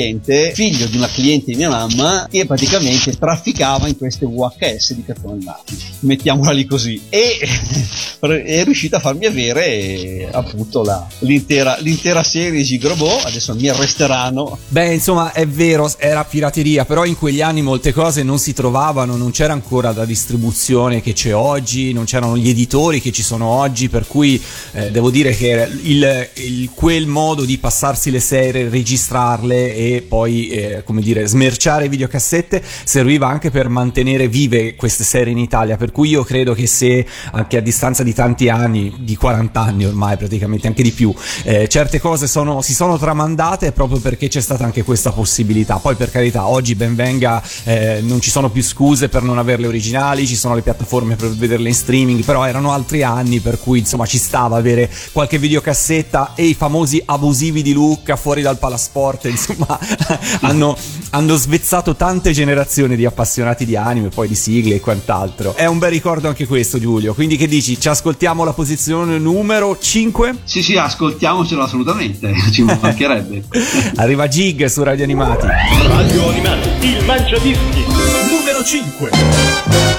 figlio 0.53 0.85
di 0.87 0.97
una 0.97 1.07
cliente 1.09 1.51
di 1.51 1.55
mia 1.55 1.69
mamma, 1.69 2.27
che 2.29 2.45
praticamente 2.45 3.17
trafficava 3.17 3.87
in 3.87 3.97
queste 3.97 4.25
VHS 4.25 4.93
di 4.93 5.03
cartoni 5.05 5.33
animati. 5.33 5.77
Mettiamola 5.99 6.51
lì 6.51 6.65
così. 6.65 7.01
E 7.09 7.37
è 8.19 8.63
riuscito 8.63 8.95
a 8.95 8.99
farmi 8.99 9.25
avere 9.25 10.27
appunto 10.31 10.83
la- 10.83 11.05
l'intera, 11.19 11.77
l'intera 11.79 12.23
serie 12.23 12.63
Gigrobot. 12.63 13.25
Adesso 13.25 13.55
mi 13.55 13.67
arresteranno. 13.67 14.57
Beh, 14.67 14.93
insomma, 14.93 15.31
è 15.33 15.47
vero, 15.47 15.91
era 15.97 16.23
pirateria, 16.23 16.85
però 16.85 17.05
in 17.05 17.17
quegli 17.17 17.41
anni 17.41 17.61
molte 17.61 17.91
cose 17.93 18.23
non 18.23 18.39
si 18.39 18.53
trovavano, 18.53 19.15
non 19.15 19.31
c'era 19.31 19.53
ancora 19.53 19.91
la 19.93 20.05
distribuzione 20.05 21.01
che 21.01 21.13
c'è 21.13 21.33
oggi, 21.35 21.93
non 21.93 22.05
c'erano 22.05 22.37
gli 22.37 22.49
editori 22.49 23.01
che 23.01 23.11
ci 23.11 23.23
sono 23.23 23.45
oggi, 23.47 23.89
per 23.89 24.07
cui 24.07 24.41
eh, 24.73 24.91
devo 24.91 25.09
dire 25.09 25.35
che 25.35 25.67
il, 25.83 26.29
il- 26.35 26.69
quel 26.73 27.07
modo 27.07 27.43
di 27.43 27.57
passarsi 27.57 28.11
le 28.11 28.19
serie, 28.19 28.69
registrarle 28.69 29.75
e 29.75 29.90
poi, 29.99 30.49
eh, 30.49 30.83
come 30.83 31.01
dire, 31.01 31.27
smerciare 31.27 31.89
videocassette 31.89 32.63
serviva 32.83 33.27
anche 33.27 33.51
per 33.51 33.67
mantenere 33.69 34.27
vive 34.27 34.75
queste 34.75 35.03
serie 35.03 35.31
in 35.31 35.37
Italia, 35.37 35.75
per 35.77 35.91
cui 35.91 36.09
io 36.09 36.23
credo 36.23 36.53
che 36.53 36.67
se 36.67 37.05
anche 37.31 37.57
a 37.57 37.61
distanza 37.61 38.03
di 38.03 38.13
tanti 38.13 38.49
anni, 38.49 38.93
di 38.99 39.15
40 39.15 39.59
anni 39.59 39.85
ormai 39.85 40.17
praticamente, 40.17 40.67
anche 40.67 40.83
di 40.83 40.91
più, 40.91 41.13
eh, 41.43 41.67
certe 41.67 41.99
cose 41.99 42.27
sono- 42.27 42.61
si 42.61 42.73
sono 42.73 42.97
tramandate 42.97 43.71
proprio 43.71 43.99
perché 43.99 44.27
c'è 44.27 44.41
stata 44.41 44.63
anche 44.63 44.83
questa 44.83 45.11
possibilità. 45.11 45.75
Poi 45.77 45.95
per 45.95 46.11
carità, 46.11 46.47
oggi 46.47 46.75
ben 46.75 46.95
venga, 46.95 47.41
eh, 47.63 47.99
non 48.01 48.21
ci 48.21 48.29
sono 48.29 48.49
più 48.49 48.63
scuse 48.63 49.09
per 49.09 49.23
non 49.23 49.37
averle 49.37 49.67
originali, 49.67 50.27
ci 50.27 50.35
sono 50.35 50.55
le 50.55 50.61
piattaforme 50.61 51.15
per 51.15 51.29
vederle 51.29 51.67
in 51.67 51.75
streaming, 51.75 52.23
però 52.23 52.45
erano 52.45 52.71
altri 52.71 53.03
anni 53.03 53.39
per 53.39 53.59
cui 53.59 53.79
insomma 53.79 54.05
ci 54.05 54.17
stava 54.17 54.57
avere 54.57 54.89
qualche 55.11 55.37
videocassetta 55.37 56.33
e 56.35 56.45
i 56.45 56.53
famosi 56.53 57.01
abusivi 57.05 57.61
di 57.61 57.73
Lucca 57.73 58.15
fuori 58.15 58.41
dal 58.41 58.57
palasport, 58.57 59.25
insomma, 59.31 59.79
hanno, 60.41 60.77
hanno 61.11 61.35
svezzato 61.35 61.95
tante 61.95 62.31
generazioni 62.31 62.95
di 62.95 63.05
appassionati 63.05 63.65
di 63.65 63.75
anime, 63.75 64.09
poi 64.09 64.27
di 64.27 64.35
sigle 64.35 64.75
e 64.75 64.79
quant'altro. 64.79 65.55
È 65.55 65.65
un 65.65 65.79
bel 65.79 65.91
ricordo 65.91 66.27
anche 66.27 66.45
questo, 66.45 66.79
Giulio. 66.79 67.13
Quindi 67.13 67.37
che 67.37 67.47
dici? 67.47 67.79
Ci 67.79 67.89
ascoltiamo 67.89 68.43
la 68.43 68.53
posizione 68.53 69.17
numero 69.17 69.77
5? 69.77 70.35
Sì, 70.43 70.61
sì, 70.61 70.77
ascoltiamocelo 70.77 71.61
assolutamente, 71.63 72.33
ci 72.51 72.63
mancherebbe. 72.63 73.43
Arriva 73.97 74.27
Gig 74.27 74.65
su 74.65 74.83
Radio 74.83 75.03
Animati. 75.03 75.47
Radio 75.87 76.29
Animati, 76.29 76.69
il 76.85 77.05
mangiadischi. 77.05 77.85
Numero 78.29 78.63
5. 78.63 79.90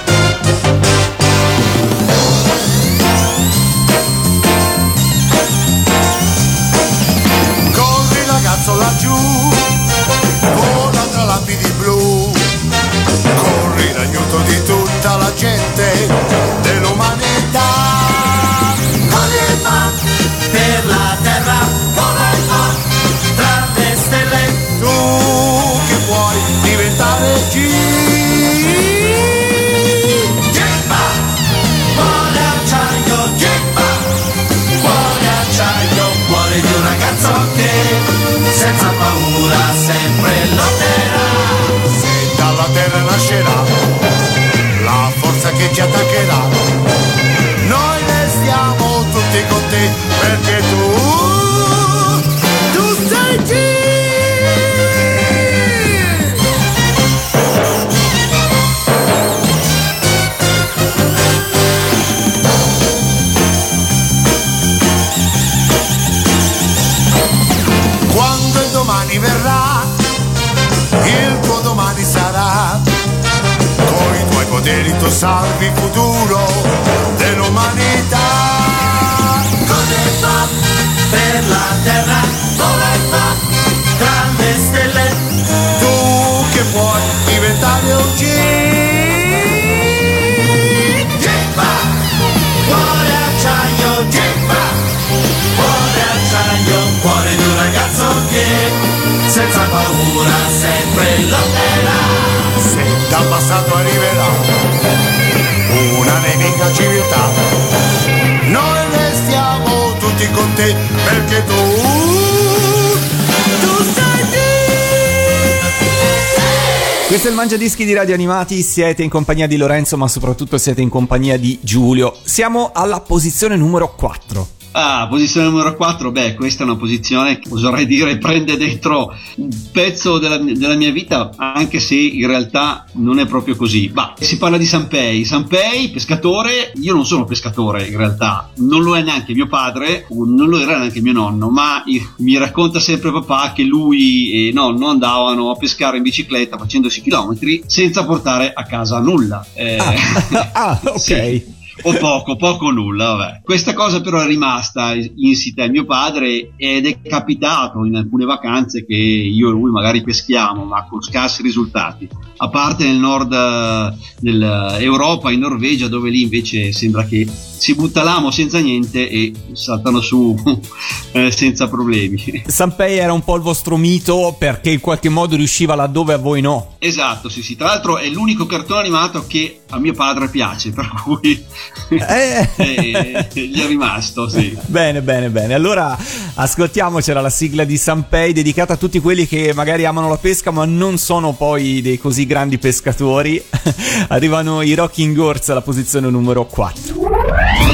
Questo 117.23 117.39
è 117.39 117.41
il 117.41 117.49
Mangiadischi 117.49 117.85
di 117.85 117.95
Radio 117.95 118.15
Animati, 118.15 118.63
siete 118.63 119.05
in 119.05 119.09
compagnia 119.09 119.47
di 119.47 119.57
Lorenzo 119.57 119.97
ma 119.97 120.09
soprattutto 120.09 120.59
siete 120.59 120.81
in 120.81 120.89
compagnia 120.89 121.39
di 121.39 121.57
Giulio. 121.63 122.17
Siamo 122.25 122.73
alla 122.75 122.99
posizione 122.99 123.55
numero 123.55 123.95
4. 123.95 124.62
Ah, 124.75 125.07
posizione 125.09 125.49
numero 125.49 125.77
4, 125.77 126.11
beh, 126.11 126.35
questa 126.35 126.63
è 126.63 126.67
una 126.67 126.77
posizione 126.77 127.39
che 127.39 127.49
oserei 127.51 127.85
dire 127.87 128.17
prende 128.17 128.57
dentro 128.57 129.15
un 129.37 129.49
pezzo 129.71 130.19
della, 130.19 130.39
della 130.39 130.77
mia 130.77 130.91
vita, 130.91 131.31
anche 131.37 131.79
se 131.79 131.95
in 131.95 132.27
realtà 132.27 132.87
non 132.95 133.19
è 133.19 133.27
proprio 133.27 133.55
così. 133.55 133.91
Ma 133.93 134.15
si 134.19 134.39
parla 134.39 134.57
di 134.57 134.65
Sanpei. 134.65 135.25
Sanpei, 135.27 135.91
pescatore, 135.91 136.73
io 136.81 136.95
non 136.95 137.05
sono 137.05 137.25
pescatore 137.25 137.87
in 137.87 137.99
realtà, 137.99 138.51
non 138.57 138.83
lo 138.83 138.97
è 138.97 139.03
neanche 139.03 139.35
mio 139.35 139.47
padre, 139.47 140.07
non 140.09 140.49
lo 140.49 140.59
era 140.59 140.79
neanche 140.79 141.03
mio 141.03 141.13
nonno, 141.13 141.51
ma 141.51 141.83
mi 142.19 142.39
racconta 142.39 142.81
sempre 142.81 143.13
papà 143.13 143.53
che 143.55 143.65
lui 143.65 144.49
e 144.49 144.53
nonno 144.53 144.89
andavano 144.89 145.51
a 145.51 145.57
pescare 145.57 145.99
in 145.99 146.03
bicicletta 146.03 146.57
facendosi 146.57 147.03
chilometri 147.03 147.63
senza 147.67 148.07
portare 148.07 148.53
a 148.55 148.65
casa 148.65 148.99
nulla. 149.01 149.45
Eh, 149.53 149.77
Ah, 149.77 149.95
ah, 150.53 150.81
ok. 150.95 150.99
sì. 150.99 151.61
O 151.83 151.93
poco, 151.99 152.37
poco 152.37 152.67
o 152.67 152.71
nulla, 152.71 153.15
vabbè. 153.15 153.41
Questa 153.43 153.75
cosa 153.75 154.01
però 154.01 154.21
è 154.21 154.27
rimasta 154.27 154.95
insita 154.95 155.65
in 155.65 155.73
mio 155.73 155.85
padre 155.85 156.53
ed 156.57 156.87
è 156.87 157.01
capitato 157.03 157.85
in 157.85 157.97
alcune 157.97 158.25
vacanze 158.25 158.85
che 158.85 158.95
io 158.95 159.49
e 159.49 159.53
lui 159.53 159.71
magari 159.71 160.03
peschiamo, 160.03 160.65
ma 160.65 160.87
con 160.87 161.03
scarsi 161.03 161.43
risultati. 161.43 162.09
A 162.37 162.49
parte 162.49 162.85
nel 162.85 162.97
nord 162.97 163.97
dell'Europa, 164.21 165.31
in 165.31 165.41
Norvegia, 165.41 165.89
dove 165.89 166.11
lì 166.11 166.23
invece 166.23 166.73
sembra 166.73 167.05
che 167.05 167.27
si 167.63 167.77
butta 167.77 168.03
l'amo 168.03 168.33
senza 168.33 168.59
niente 168.59 169.09
e 169.09 169.33
saltano 169.53 170.01
su 170.01 170.37
eh, 171.13 171.31
senza 171.31 171.69
problemi. 171.69 172.43
Sanpei 172.45 172.99
era 172.99 173.13
un 173.13 173.23
po' 173.23 173.37
il 173.37 173.43
vostro 173.43 173.77
mito 173.77 174.35
perché 174.37 174.71
in 174.71 174.81
qualche 174.81 175.09
modo 175.09 175.37
riusciva 175.37 175.77
laddove 175.77 176.15
a 176.15 176.19
voi 176.19 176.41
no. 176.41 176.75
Esatto, 176.81 177.29
sì, 177.29 177.41
sì. 177.41 177.55
Tra 177.55 177.69
l'altro 177.69 177.99
è 177.99 178.09
l'unico 178.09 178.47
cartone 178.47 178.81
animato 178.81 179.25
che 179.29 179.62
a 179.73 179.79
mio 179.79 179.95
padre 179.95 180.29
piace, 180.29 180.71
per 180.71 180.93
cui 181.03 181.45
Eh. 181.89 182.49
eh, 182.57 183.29
gli 183.33 183.61
è 183.61 183.67
rimasto, 183.67 184.29
sì. 184.29 184.57
Bene, 184.67 185.03
bene, 185.03 185.31
bene. 185.31 185.55
Allora 185.55 185.97
ascoltiamocela 186.35 187.21
la 187.21 187.31
sigla 187.31 187.65
di 187.65 187.77
Sanpei 187.77 188.33
dedicata 188.33 188.75
a 188.75 188.77
tutti 188.77 189.01
quelli 189.01 189.27
che 189.27 189.53
magari 189.55 189.85
amano 189.85 190.09
la 190.09 190.17
pesca 190.17 190.51
ma 190.51 190.65
non 190.65 190.99
sono 190.99 191.33
poi 191.33 191.83
dei 191.83 191.99
così 191.99 192.27
grandi 192.27 192.59
pescatori. 192.59 193.43
Arrivano 194.09 194.63
i 194.63 194.75
Rocking 194.75 195.17
Horse 195.19 195.53
alla 195.53 195.63
posizione 195.63 196.11
numero 196.11 196.47
4. 196.47 196.95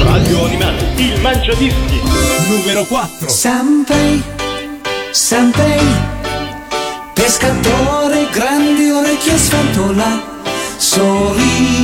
Radio 0.03 0.45
Animati, 0.45 1.01
il 1.01 1.21
mangiadischi. 1.21 2.01
Numero 2.47 2.83
4. 2.85 3.27
Sanpei, 3.27 4.23
Sanpei, 5.11 5.85
pescatore, 7.13 8.27
grandi 8.31 8.89
orecchie 8.89 9.37
sfantola, 9.37 10.21
sorriso 10.77 11.78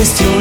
È 0.00 0.39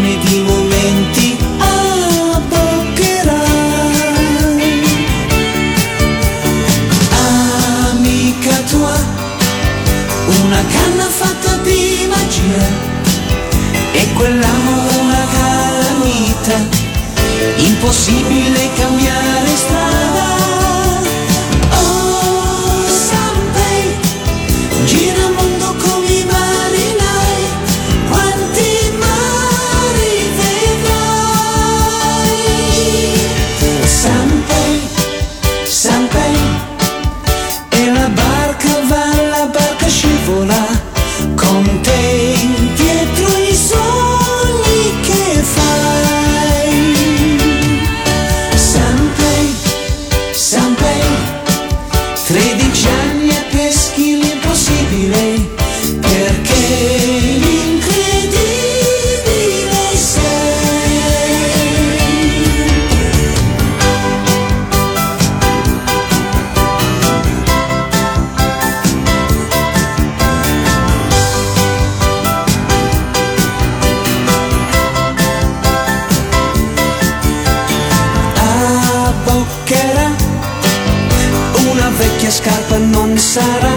una 81.90 81.98
vecchia 81.98 82.30
scarpa 82.30 82.78
non 82.78 83.18
sarà. 83.18 83.74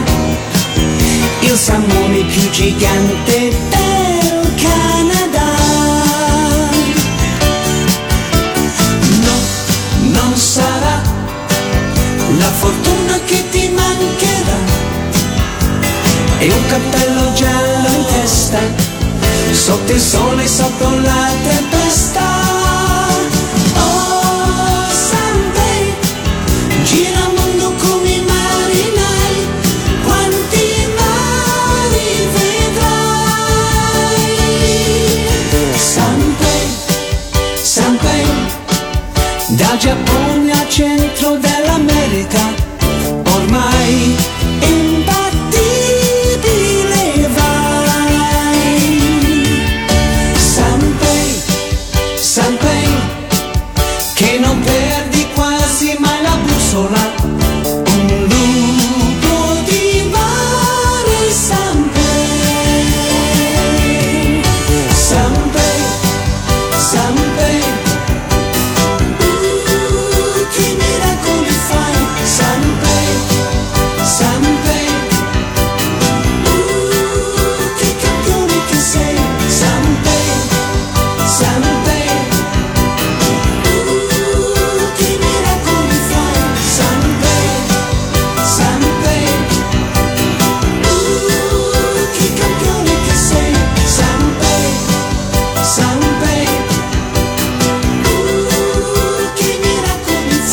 Il 1.40 1.56
salmone 1.56 2.24
più 2.24 2.50
gigante 2.50 3.50
del 3.70 4.54
Canada. 4.54 5.44
No, 9.22 9.36
non 10.12 10.36
sarà. 10.36 11.00
La 12.38 12.50
fortuna 12.50 13.18
che 13.24 13.48
ti 13.50 13.68
mancherà. 13.68 14.58
E 16.38 16.52
un 16.52 16.66
cappello 16.66 17.32
giallo 17.34 17.88
in 17.88 18.04
testa 18.12 18.58
sotto 19.52 19.92
il 19.92 20.00
sole, 20.00 20.46
sotto 20.46 20.88
la 21.00 21.30
tempesta. 21.42 22.11
watching. 40.81 41.11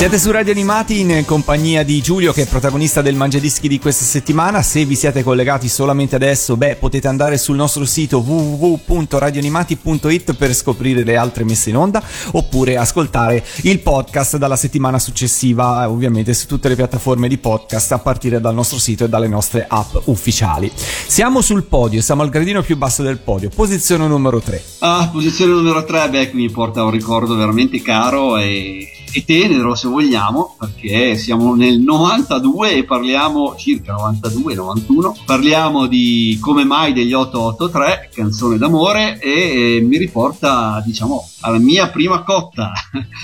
Siete 0.09 0.23
su 0.23 0.31
Radio 0.31 0.53
Animati 0.53 1.01
in 1.01 1.23
compagnia 1.23 1.83
di 1.83 2.01
Giulio 2.01 2.33
che 2.33 2.41
è 2.41 2.47
protagonista 2.47 3.03
del 3.03 3.13
Mangiadischi 3.13 3.67
di 3.67 3.77
questa 3.77 4.03
settimana. 4.03 4.63
Se 4.63 4.83
vi 4.83 4.95
siete 4.95 5.21
collegati 5.21 5.69
solamente 5.69 6.15
adesso, 6.15 6.57
beh, 6.57 6.77
potete 6.77 7.07
andare 7.07 7.37
sul 7.37 7.55
nostro 7.55 7.85
sito 7.85 8.17
www.radioanimati.it 8.17 10.33
per 10.33 10.55
scoprire 10.55 11.03
le 11.03 11.15
altre 11.15 11.43
messe 11.43 11.69
in 11.69 11.77
onda 11.77 12.01
oppure 12.31 12.75
ascoltare 12.75 13.45
il 13.61 13.81
podcast 13.81 14.37
dalla 14.37 14.55
settimana 14.55 14.97
successiva, 14.97 15.87
ovviamente 15.87 16.33
su 16.33 16.47
tutte 16.47 16.69
le 16.69 16.75
piattaforme 16.75 17.27
di 17.27 17.37
podcast 17.37 17.91
a 17.91 17.99
partire 17.99 18.41
dal 18.41 18.55
nostro 18.55 18.79
sito 18.79 19.03
e 19.03 19.09
dalle 19.09 19.27
nostre 19.27 19.67
app 19.69 19.95
ufficiali. 20.05 20.71
Siamo 20.73 21.41
sul 21.41 21.65
podio, 21.65 22.01
siamo 22.01 22.23
al 22.23 22.29
gradino 22.29 22.63
più 22.63 22.77
basso 22.77 23.03
del 23.03 23.19
podio, 23.19 23.51
posizione 23.53 24.07
numero 24.07 24.41
3. 24.41 24.63
Ah, 24.79 25.07
posizione 25.11 25.51
numero 25.51 25.85
3, 25.85 26.09
beh, 26.09 26.31
qui 26.31 26.39
mi 26.39 26.49
porta 26.49 26.83
un 26.83 26.89
ricordo 26.89 27.35
veramente 27.35 27.79
caro 27.83 28.37
e, 28.37 28.87
e 29.11 29.25
tenero 29.25 29.75
se 29.75 29.87
vogliamo, 29.87 30.55
perché 30.59 31.15
siamo 31.15 31.55
nel 31.55 31.79
92 31.79 32.75
e 32.75 32.83
parliamo 32.83 33.55
circa 33.55 33.93
92, 33.93 34.53
91, 34.53 35.17
parliamo 35.25 35.87
di 35.87 36.37
Come 36.41 36.63
mai 36.63 36.93
degli 36.93 37.13
883, 37.13 38.09
canzone 38.13 38.57
d'amore 38.57 39.19
e, 39.19 39.77
e 39.77 39.81
mi 39.81 39.97
riporta, 39.97 40.81
diciamo, 40.85 41.27
alla 41.41 41.57
mia 41.57 41.89
prima 41.89 42.23
cotta. 42.23 42.71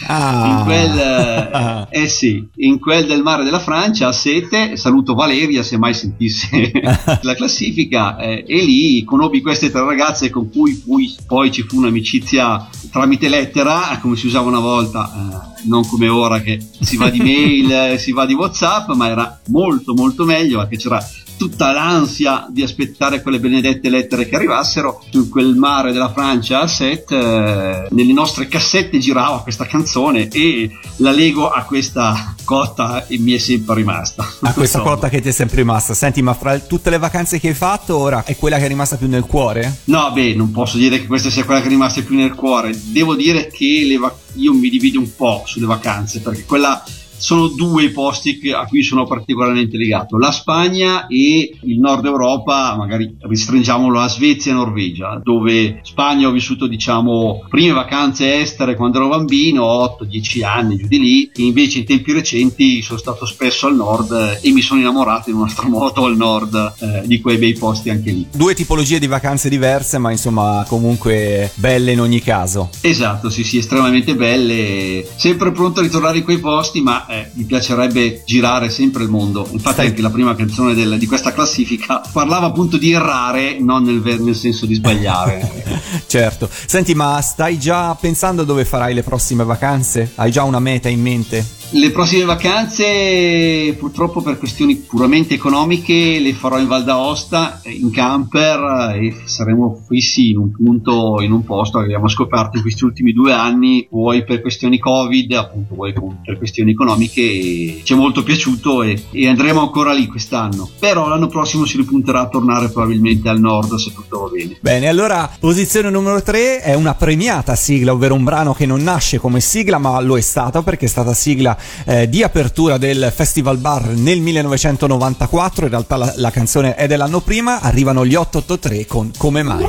Ah. 0.07 0.47
in 0.47 0.63
quel, 0.63 0.99
eh, 0.99 1.87
eh 2.03 2.07
sì, 2.07 2.47
in 2.57 2.79
quel 2.79 3.05
del 3.05 3.21
mare 3.23 3.43
della 3.43 3.59
Francia 3.59 4.07
a 4.07 4.11
Sete, 4.11 4.77
saluto 4.77 5.13
Valeria 5.13 5.63
se 5.63 5.77
mai 5.77 5.93
sentisse 5.93 6.71
la 7.21 7.35
classifica, 7.35 8.17
eh, 8.17 8.43
e 8.47 8.63
lì 8.63 9.03
conobbi 9.03 9.41
queste 9.41 9.71
tre 9.71 9.83
ragazze 9.83 10.29
con 10.29 10.49
cui 10.49 10.75
poi, 10.75 11.15
poi 11.25 11.51
ci 11.51 11.63
fu 11.63 11.77
un'amicizia 11.77 12.67
tramite 12.91 13.29
lettera, 13.29 13.97
come 14.01 14.15
si 14.15 14.27
usava 14.27 14.47
una 14.47 14.59
volta, 14.59 15.11
eh, 15.11 15.67
non 15.67 15.87
come 15.87 16.07
ora 16.07 16.39
che 16.41 16.59
si 16.79 16.97
va 16.97 17.09
di 17.09 17.19
mail, 17.21 17.71
eh, 17.71 17.97
si 17.97 18.11
va 18.11 18.25
di 18.25 18.33
Whatsapp, 18.33 18.89
ma 18.91 19.07
era 19.07 19.39
molto 19.47 19.93
molto 19.93 20.25
meglio 20.25 20.59
perché 20.59 20.77
c'era 20.77 21.03
tutta 21.37 21.71
l'ansia 21.71 22.47
di 22.49 22.63
aspettare 22.63 23.21
quelle 23.21 23.39
benedette 23.39 23.89
lettere 23.89 24.27
che 24.27 24.35
arrivassero 24.35 25.03
su 25.09 25.29
quel 25.29 25.55
mare 25.55 25.91
della 25.91 26.11
Francia 26.11 26.61
a 26.61 26.67
set 26.67 27.11
eh, 27.11 27.87
nelle 27.89 28.13
nostre 28.13 28.47
cassette 28.47 28.97
girava 28.99 29.41
questa 29.41 29.65
canzone 29.65 30.27
e 30.29 30.69
la 30.97 31.11
lego 31.11 31.49
a 31.49 31.63
questa 31.63 32.35
cotta 32.43 33.07
e 33.07 33.17
mi 33.17 33.33
è 33.33 33.37
sempre 33.37 33.75
rimasta 33.75 34.27
A 34.41 34.53
questa 34.53 34.79
cotta 34.81 35.09
che 35.09 35.21
ti 35.21 35.29
è 35.29 35.31
sempre 35.31 35.57
rimasta. 35.57 35.93
Senti, 35.93 36.21
ma 36.21 36.33
fra 36.33 36.57
tutte 36.59 36.89
le 36.89 36.97
vacanze 36.97 37.39
che 37.39 37.49
hai 37.49 37.53
fatto, 37.53 37.97
ora 37.97 38.23
è 38.23 38.35
quella 38.37 38.57
che 38.57 38.65
è 38.65 38.67
rimasta 38.67 38.97
più 38.97 39.07
nel 39.07 39.25
cuore? 39.25 39.79
No, 39.85 40.11
beh, 40.11 40.35
non 40.35 40.51
posso 40.51 40.77
dire 40.77 40.99
che 40.99 41.07
questa 41.07 41.29
sia 41.29 41.43
quella 41.43 41.59
che 41.59 41.67
è 41.67 41.69
rimasta 41.69 42.01
più 42.01 42.15
nel 42.15 42.33
cuore. 42.33 42.77
Devo 42.91 43.15
dire 43.15 43.47
che 43.47 43.83
le 43.85 43.97
vac- 43.97 44.15
io 44.35 44.53
mi 44.53 44.69
divido 44.69 44.99
un 44.99 45.15
po' 45.15 45.43
sulle 45.45 45.65
vacanze, 45.65 46.21
perché 46.21 46.43
quella 46.45 46.83
sono 47.25 47.47
due 47.47 47.85
i 47.85 47.89
posti 47.89 48.39
a 48.55 48.67
cui 48.67 48.83
sono 48.83 49.07
particolarmente 49.07 49.77
legato, 49.77 50.19
la 50.19 50.29
Spagna 50.29 51.07
e 51.07 51.57
il 51.59 51.79
nord 51.79 52.05
Europa, 52.05 52.75
magari 52.77 53.15
restringiamolo 53.19 53.99
a 53.99 54.07
Svezia 54.07 54.51
e 54.51 54.55
Norvegia, 54.55 55.19
dove 55.23 55.79
Spagna 55.81 56.27
ho 56.27 56.31
vissuto 56.31 56.67
diciamo 56.67 57.43
prime 57.49 57.73
vacanze 57.73 58.41
estere 58.41 58.75
quando 58.75 58.99
ero 58.99 59.07
bambino, 59.07 59.65
8-10 59.99 60.43
anni 60.45 60.77
giù 60.77 60.85
di 60.85 60.99
lì, 60.99 61.31
e 61.35 61.41
invece 61.41 61.79
in 61.79 61.85
tempi 61.85 62.13
recenti 62.13 62.83
sono 62.83 62.99
stato 62.99 63.25
spesso 63.25 63.65
al 63.65 63.75
nord 63.75 64.39
e 64.43 64.51
mi 64.51 64.61
sono 64.61 64.81
innamorato 64.81 65.31
in 65.31 65.37
una 65.37 65.51
moto 65.65 66.05
al 66.05 66.15
nord 66.15 66.73
eh, 66.77 67.07
di 67.07 67.19
quei 67.21 67.37
bei 67.37 67.53
posti 67.53 67.89
anche 67.89 68.11
lì. 68.11 68.27
Due 68.31 68.53
tipologie 68.53 68.99
di 68.99 69.07
vacanze 69.07 69.49
diverse, 69.49 69.97
ma 69.97 70.11
insomma 70.11 70.63
comunque 70.67 71.49
belle 71.55 71.91
in 71.91 72.01
ogni 72.01 72.21
caso. 72.21 72.69
Esatto, 72.81 73.31
sì, 73.31 73.43
sì, 73.43 73.57
estremamente 73.57 74.15
belle. 74.15 75.07
Sempre 75.15 75.51
pronto 75.51 75.79
a 75.79 75.83
ritornare 75.83 76.19
in 76.19 76.23
quei 76.23 76.37
posti, 76.37 76.81
ma 76.81 77.07
eh, 77.07 77.14
mi 77.33 77.43
piacerebbe 77.43 78.23
girare 78.25 78.69
sempre 78.69 79.03
il 79.03 79.09
mondo. 79.09 79.47
Infatti, 79.51 79.73
Stai- 79.73 79.87
anche 79.87 80.01
la 80.01 80.09
prima 80.09 80.35
canzone 80.35 80.73
del- 80.73 80.97
di 80.97 81.05
questa 81.05 81.33
classifica 81.33 82.01
parlava 82.11 82.47
appunto 82.47 82.77
di 82.77 82.91
errare, 82.91 83.59
non 83.59 83.83
nel, 83.83 84.01
nel 84.21 84.35
senso 84.35 84.65
di 84.65 84.75
sbagliare. 84.75 85.63
certo. 86.07 86.49
Senti, 86.51 86.93
ma 86.95 87.19
stai 87.21 87.57
già 87.59 87.93
pensando 87.95 88.43
dove 88.43 88.65
farai 88.65 88.93
le 88.93 89.03
prossime 89.03 89.43
vacanze? 89.43 90.11
Hai 90.15 90.31
già 90.31 90.43
una 90.43 90.59
meta 90.59 90.89
in 90.89 91.01
mente? 91.01 91.45
Le 91.71 91.91
prossime 91.91 92.25
vacanze, 92.25 93.75
purtroppo 93.77 94.21
per 94.21 94.37
questioni 94.37 94.75
puramente 94.75 95.33
economiche, 95.33 96.19
le 96.19 96.33
farò 96.33 96.59
in 96.59 96.67
Val 96.67 96.83
d'Aosta, 96.83 97.61
in 97.65 97.89
camper 97.89 98.95
e 98.95 99.23
saremo 99.25 99.83
fissi 99.87 100.29
in 100.29 100.37
un 100.37 100.51
punto, 100.51 101.17
in 101.21 101.31
un 101.31 101.43
posto 101.43 101.79
che 101.79 101.85
abbiamo 101.85 102.07
scoperto 102.07 102.57
in 102.57 102.61
questi 102.61 102.85
ultimi 102.85 103.11
due 103.11 103.33
anni, 103.33 103.87
vuoi 103.89 104.23
per 104.23 104.41
questioni 104.41 104.77
Covid, 104.77 105.31
appunto, 105.33 105.73
vuoi 105.75 105.93
per 106.23 106.37
questioni 106.37 106.71
economiche, 106.71 107.81
ci 107.83 107.93
è 107.93 107.95
molto 107.95 108.21
piaciuto 108.23 108.83
e, 108.83 109.03
e 109.11 109.27
andremo 109.27 109.59
ancora 109.59 109.91
lì 109.91 110.05
quest'anno. 110.05 110.69
Però 110.79 111.07
l'anno 111.07 111.27
prossimo 111.27 111.65
si 111.65 111.77
ripunterà 111.77 112.21
a 112.21 112.29
tornare 112.29 112.69
probabilmente 112.69 113.27
al 113.27 113.39
nord 113.39 113.73
se 113.75 113.91
tutto 113.91 114.21
va 114.21 114.27
bene. 114.29 114.57
Bene, 114.61 114.87
allora 114.87 115.29
posizione 115.39 115.89
numero 115.89 116.21
3 116.21 116.61
è 116.61 116.75
una 116.75 116.93
premiata 116.93 117.55
sigla, 117.55 117.91
ovvero 117.91 118.13
un 118.13 118.23
brano 118.23 118.53
che 118.53 118.67
non 118.67 118.81
nasce 118.83 119.17
come 119.17 119.41
sigla, 119.41 119.79
ma 119.79 119.99
lo 119.99 120.15
è 120.15 120.21
stata 120.21 120.61
perché 120.61 120.85
è 120.85 120.89
stata 120.89 121.13
sigla 121.13 121.54
eh, 121.85 122.09
di 122.09 122.23
apertura 122.23 122.77
del 122.77 123.11
Festival 123.13 123.57
Bar 123.57 123.87
nel 123.87 124.19
1994. 124.21 125.65
In 125.65 125.71
realtà 125.71 125.97
la, 125.97 126.13
la 126.15 126.31
canzone 126.31 126.75
è 126.75 126.87
dell'anno 126.87 127.21
prima. 127.21 127.59
Arrivano 127.61 128.05
gli 128.05 128.15
883 128.15 128.85
con 128.85 129.11
Come 129.17 129.43
mai. 129.43 129.65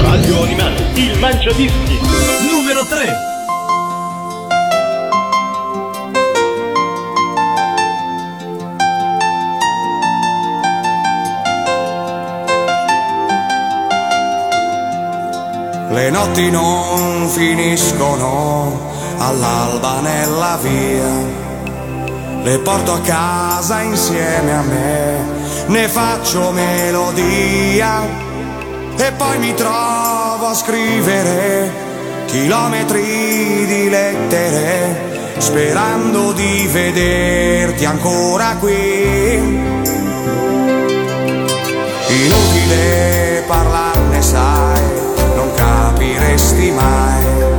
Radio 0.00 0.42
Animati, 0.42 0.82
il 1.00 1.18
Mangiadischi. 1.18 1.98
Numero 2.50 2.84
3. 2.86 3.30
Le 15.92 16.08
notti 16.08 16.50
non 16.50 17.28
finiscono 17.28 18.91
all'alba 19.28 20.00
nella 20.00 20.58
via. 20.60 21.40
Le 22.42 22.58
porto 22.58 22.92
a 22.92 23.00
casa 23.00 23.80
insieme 23.82 24.52
a 24.52 24.62
me, 24.62 25.24
ne 25.66 25.88
faccio 25.88 26.50
melodia 26.50 28.00
e 28.96 29.12
poi 29.12 29.38
mi 29.38 29.54
trovo 29.54 30.46
a 30.48 30.54
scrivere 30.54 31.70
chilometri 32.26 33.66
di 33.66 33.88
lettere 33.88 35.10
sperando 35.38 36.32
di 36.32 36.68
vederti 36.70 37.84
ancora 37.84 38.56
qui. 38.58 39.36
Inutile 42.08 43.44
parlarne, 43.46 44.22
sai, 44.22 44.82
non 45.34 45.52
capiresti 45.54 46.70
mai. 46.70 47.51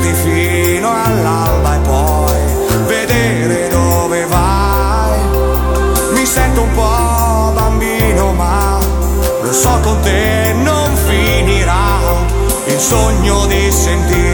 Seguirti 0.00 0.12
fino 0.14 0.90
all'alba 0.90 1.74
e 1.74 1.78
poi 1.80 2.38
vedere 2.86 3.68
dove 3.68 4.24
vai. 4.26 5.20
Mi 6.12 6.24
sento 6.24 6.62
un 6.62 6.72
po' 6.72 7.52
bambino, 7.54 8.32
ma 8.32 8.78
lo 9.42 9.52
so 9.52 9.78
con 9.82 10.00
te 10.00 10.54
non 10.62 10.96
finirà. 11.06 11.98
Il 12.66 12.78
sogno 12.78 13.46
di 13.46 13.70
sentirsi 13.70 14.29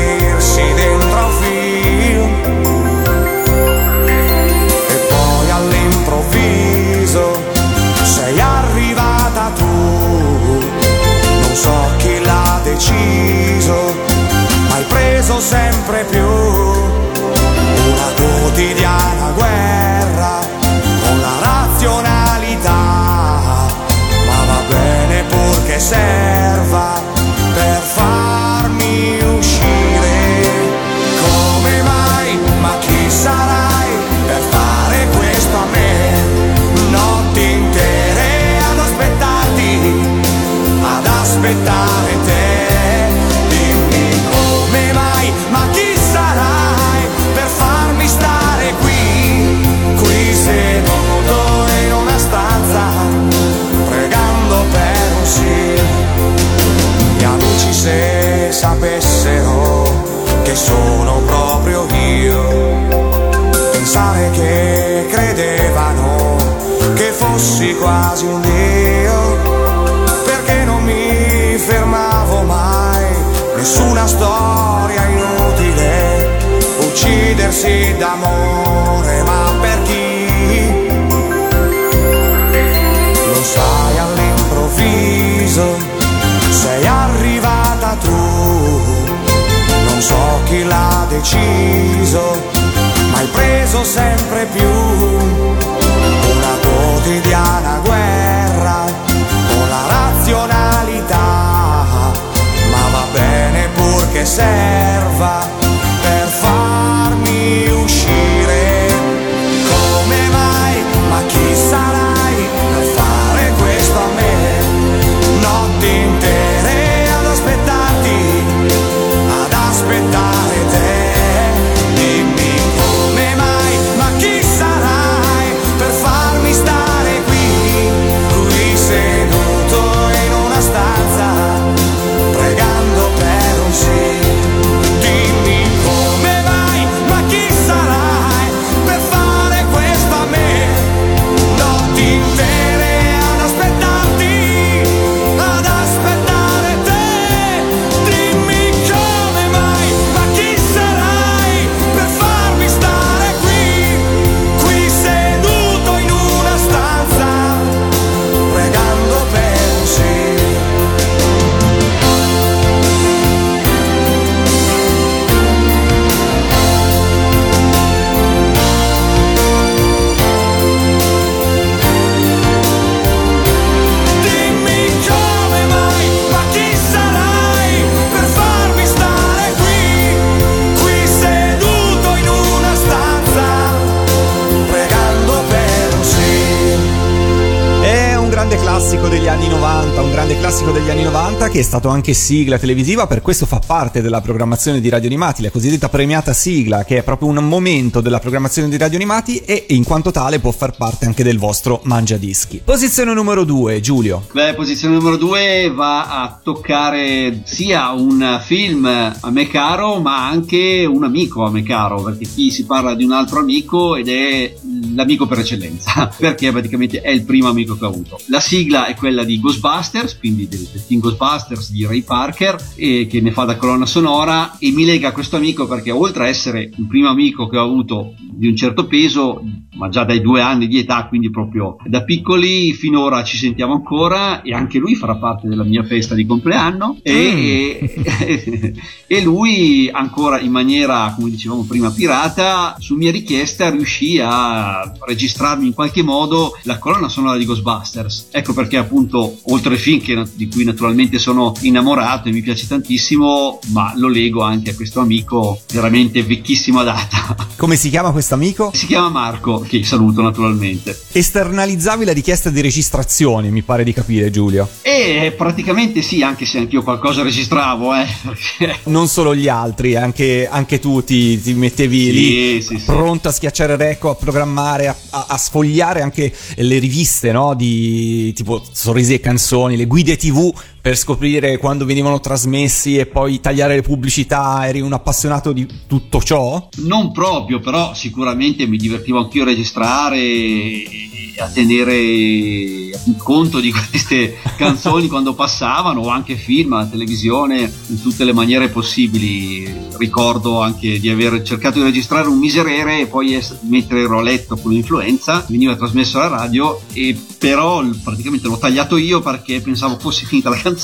90 191.87 191.87
che 191.87 191.87
è 191.87 191.87
stato 191.87 191.89
anche 191.89 192.15
sigla 192.15 192.59
televisiva, 192.59 193.07
per 193.07 193.23
questo 193.23 193.47
fa 193.47 193.61
parte 193.65 194.03
della 194.03 194.21
programmazione 194.21 194.81
di 194.81 194.89
Radio 194.89 195.09
Animati, 195.09 195.43
la 195.43 195.51
cosiddetta 195.51 195.89
premiata 195.89 196.33
sigla, 196.33 196.85
che 196.85 196.99
è 196.99 197.03
proprio 197.03 197.29
un 197.29 197.37
momento 197.37 198.01
della 198.01 198.19
programmazione 198.19 198.69
di 198.69 198.77
Radio 198.77 198.97
Animati 198.97 199.39
e 199.39 199.67
in 199.69 199.85
quanto 199.85 200.11
tale 200.11 200.39
può 200.41 200.51
far 200.51 200.77
parte 200.77 201.07
anche 201.07 201.23
del 201.23 201.39
vostro 201.39 201.81
mangiadischi. 201.85 202.63
Posizione 202.65 203.15
numero 203.15 203.45
2, 203.45 203.81
Giulio. 203.81 204.27
Beh, 204.33 204.55
posizione 204.55 204.95
numero 204.95 205.17
due 205.17 205.73
va 205.75 206.23
a 206.23 206.41
toccare 206.43 207.43
sia 207.45 207.91
un 207.91 208.41
film 208.45 208.85
a 208.85 209.31
me 209.31 209.47
caro, 209.49 210.01
ma 210.01 210.27
anche 210.27 210.85
un 210.85 211.05
amico 211.05 211.45
a 211.45 211.51
me 211.51 211.63
caro, 211.63 212.03
perché 212.03 212.27
qui 212.33 212.51
si 212.51 212.65
parla 212.65 212.95
di 212.95 213.05
un 213.05 213.13
altro 213.13 213.41
amico 213.41 213.97
ed 213.97 214.09
è 214.09 214.55
l'amico 214.95 215.27
per 215.27 215.39
eccellenza, 215.39 216.11
perché 216.17 216.51
praticamente 216.51 217.01
è 217.01 217.11
il 217.11 217.25
primo 217.25 217.49
amico 217.49 217.77
che 217.77 217.85
ho 217.85 217.89
avuto. 217.89 218.19
La 218.29 218.41
sigla 218.41 218.87
è 218.87 218.95
quella 218.95 219.25
di 219.25 219.41
Ghostbusters, 219.41 220.19
quindi 220.19 220.49
del, 220.49 220.67
del 220.71 220.81
film 220.81 221.01
Ghostbusters 221.01 221.71
di 221.71 221.87
Ray 221.87 222.03
Parker, 222.03 222.73
e 222.75 223.07
che 223.09 223.21
ne 223.21 223.33
fa 223.33 223.45
da 223.45 223.57
colonna 223.57 223.87
sonora 223.87 224.57
e 224.59 224.71
mi 224.71 224.85
lega 224.85 225.09
a 225.09 225.13
questo 225.13 225.37
amico 225.37 225.67
perché 225.67 225.91
oltre 225.91 226.25
a 226.25 226.29
essere 226.29 226.63
il 226.63 226.87
primo 226.87 227.09
amico 227.09 227.49
che 227.49 227.57
ho 227.57 227.65
avuto 227.65 228.15
di 228.19 228.49
un 228.49 228.57
certo 228.57 228.87
peso, 228.87 229.43
ma 229.77 229.89
già 229.89 230.05
dai 230.05 230.21
due 230.21 230.41
anni 230.41 230.67
di 230.67 230.79
età, 230.79 231.07
quindi 231.07 231.31
proprio 231.31 231.77
da 231.85 232.03
piccoli, 232.03 232.73
finora 232.73 233.23
ci 233.23 233.37
sentiamo 233.37 233.75
ancora 233.75 234.43
e 234.43 234.53
anche 234.53 234.79
lui 234.79 234.95
farà 234.95 235.17
parte 235.17 235.49
della 235.49 235.65
mia 235.65 235.85
festa 235.85 236.15
di 236.15 236.27
compleanno 236.27 236.99
e, 237.03 237.95
e 239.07 239.23
lui 239.23 239.89
ancora 239.93 240.41
in 240.41 240.51
maniera, 240.51 241.13
come 241.15 241.31
dicevamo 241.31 241.65
prima, 241.65 241.91
pirata, 241.91 242.77
su 242.79 242.97
mia 242.97 243.11
richiesta 243.11 243.71
riuscì 243.71 244.19
a 244.23 244.93
registrarmi 245.07 245.67
in 245.67 245.75
qualche 245.75 246.03
modo 246.03 246.59
la 246.63 246.79
colonna 246.79 247.09
sonora 247.09 247.37
di 247.37 247.45
Ghostbusters. 247.45 248.29
Ecco 248.31 248.53
perché 248.53 248.77
appunto, 248.77 249.39
oltre 249.45 249.75
al 249.75 249.81
film 249.81 250.01
che- 250.01 250.25
di 250.35 250.49
cui 250.49 250.65
naturalmente 250.65 251.19
sono 251.19 251.53
innamorato 251.61 252.29
e 252.29 252.33
mi 252.33 252.43
piace 252.43 252.67
tantissimo, 252.67 253.59
ma 253.69 253.93
lo 253.97 254.09
lego 254.09 254.43
anche 254.43 254.71
a 254.71 254.75
questo 254.75 255.01
amico 255.01 255.61
veramente 255.73 256.23
vecchissima 256.23 256.83
data. 256.83 257.37
Come 257.57 257.77
si 257.77 257.91
chiama 257.91 258.11
questo 258.13 258.35
amico? 258.35 258.71
Si 258.73 258.87
chiama 258.87 259.09
Marco, 259.09 259.66
che 259.67 259.83
saluto 259.85 260.23
naturalmente. 260.23 260.99
Esternalizzavi 261.13 262.05
la 262.05 262.13
richiesta 262.13 262.51
di 262.51 262.61
registrazione, 262.61 263.51
mi 263.51 263.63
pare 263.63 263.85
di 263.85 263.93
capire, 263.93 264.31
Giulio. 264.31 264.69
E 264.83 265.35
praticamente 265.37 266.03
sì, 266.03 266.23
anche 266.23 266.45
se 266.47 266.59
anch'io 266.59 266.83
qualcosa 266.83 267.23
registravo, 267.23 267.95
eh, 267.95 268.07
perché 268.23 268.79
Non 268.85 269.09
solo 269.09 269.35
gli 269.35 269.49
altri, 269.49 269.97
anche, 269.97 270.49
anche 270.51 270.79
tu 270.79 271.03
ti, 271.05 271.41
ti 271.41 271.55
mettevi 271.55 272.05
Sì, 272.05 272.13
lì 272.13 272.63
sì, 272.63 272.79
sì. 272.79 272.85
pronto 272.85 273.29
a 273.29 273.33
schiacciare 273.33 273.77
recco, 273.77 274.11
a 274.11 274.15
programmare, 274.15 274.89
a, 274.89 274.97
a- 275.11 275.27
a 275.29 275.37
sfogliare 275.37 276.01
anche 276.03 276.33
le 276.57 276.79
riviste, 276.79 277.33
no? 277.33 277.55
Di 277.55 278.33
tipo 278.33 278.63
sorrisi 278.73 279.15
e 279.15 279.21
canzoni, 279.21 279.77
le 279.77 279.87
guide 279.87 280.17
TV 280.17 280.53
per 280.87 280.97
scoprire 280.97 281.59
quando 281.59 281.85
venivano 281.85 282.21
trasmessi 282.21 282.97
e 282.97 283.07
poi 283.07 283.41
tagliare 283.41 283.75
le 283.75 283.83
pubblicità. 283.83 284.69
Eri 284.69 284.81
un 284.81 284.93
appassionato 284.93 285.51
di 285.51 285.67
tutto 285.89 286.23
ciò? 286.23 286.69
non 286.77 287.11
proprio, 287.11 287.59
però 287.59 287.93
sicuramente 287.93 288.69
mi 288.69 288.77
divertivo 288.77 289.19
anch'io 289.19 289.43
a 289.43 289.47
registrare 289.47 290.17
e 290.17 291.35
a 291.39 291.49
tenere 291.49 292.91
conto 293.19 293.61
di 293.61 293.73
queste 293.73 294.37
canzoni 294.57 295.09
quando 295.09 295.35
passavano, 295.35 296.03
o 296.03 296.09
anche 296.09 296.37
film, 296.37 296.75
a 296.75 296.87
televisione, 296.87 297.71
in 297.89 298.01
tutte 298.01 298.25
le 298.25 298.33
maniere 298.33 298.69
possibili. 298.69 299.85
Ricordo 299.99 300.61
anche 300.61 301.01
di 301.01 301.09
aver 301.09 301.43
cercato 301.43 301.79
di 301.79 301.85
registrare 301.85 302.29
un 302.29 302.39
miserere 302.39 303.01
e 303.01 303.07
poi 303.07 303.35
es- 303.35 303.59
mettere 303.63 304.03
il 304.03 304.07
roletto 304.07 304.57
con 304.57 304.73
l'influenza, 304.73 305.45
veniva 305.49 305.75
trasmesso 305.75 306.19
alla 306.19 306.37
radio, 306.37 306.81
e 306.93 307.17
però 307.39 307.85
praticamente 308.03 308.47
l'ho 308.49 308.59
tagliato 308.59 308.97
io 308.97 309.21
perché 309.21 309.61
pensavo 309.61 309.99
fosse 309.99 310.27
finita 310.27 310.51
la 310.51 310.57
canzone, 310.57 310.76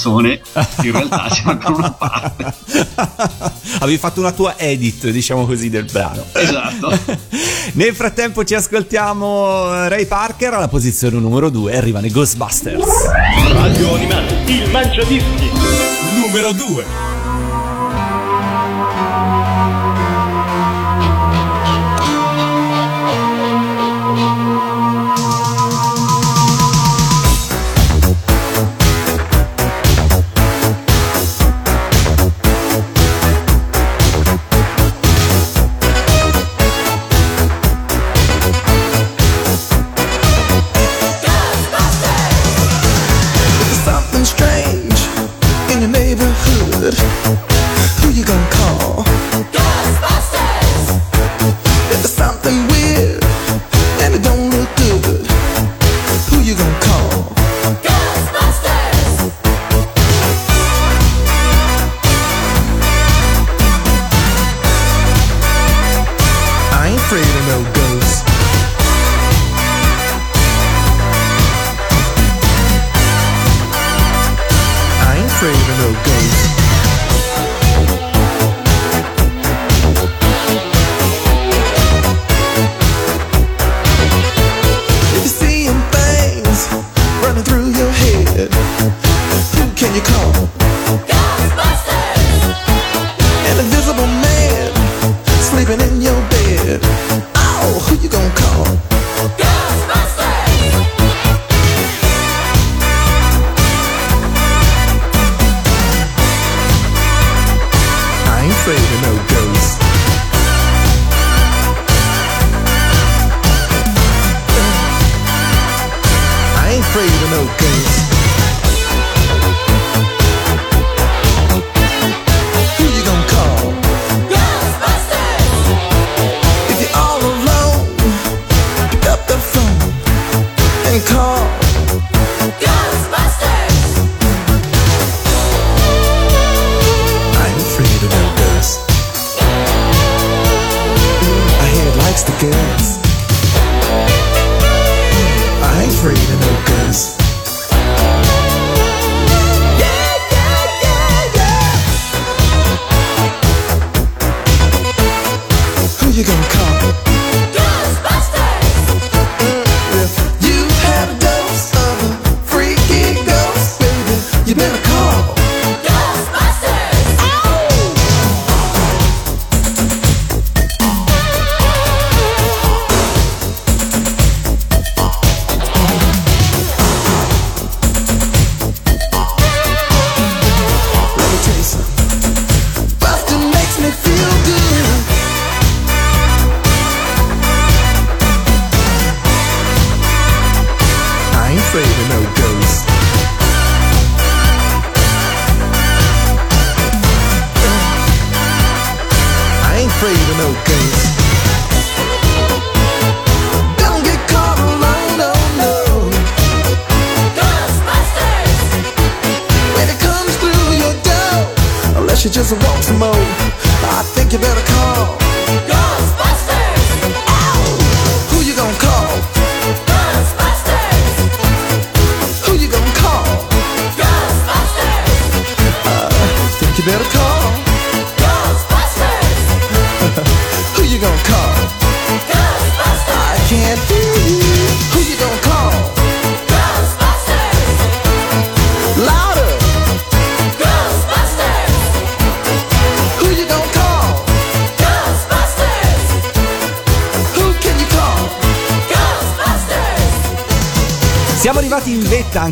in 0.83 0.93
realtà 0.93 1.27
c'era 1.31 1.51
ancora 1.51 1.75
una 1.77 1.91
parte. 1.99 2.55
Avevi 3.81 3.99
fatto 3.99 4.21
una 4.21 4.33
tua 4.33 4.59
edit, 4.59 5.09
diciamo 5.09 5.47
così, 5.47 5.71
del 5.71 5.85
brano. 5.85 6.25
Esatto. 6.33 6.99
Nel 7.75 7.95
frattempo 7.95 8.45
ci 8.45 8.55
ascoltiamo 8.55 9.73
eh, 9.75 9.89
Ray 9.89 10.07
Parker 10.07 10.55
alla 10.55 10.69
posizione 10.69 11.19
numero 11.19 11.51
2 11.51 11.77
arrivano 11.77 12.07
i 12.07 12.11
Ghostbusters. 12.11 13.09
Radio 13.53 13.95
Animati, 13.95 14.53
il 14.53 14.71
mangiadischi. 14.71 15.51
Numero 16.21 16.53
2. 16.53 17.02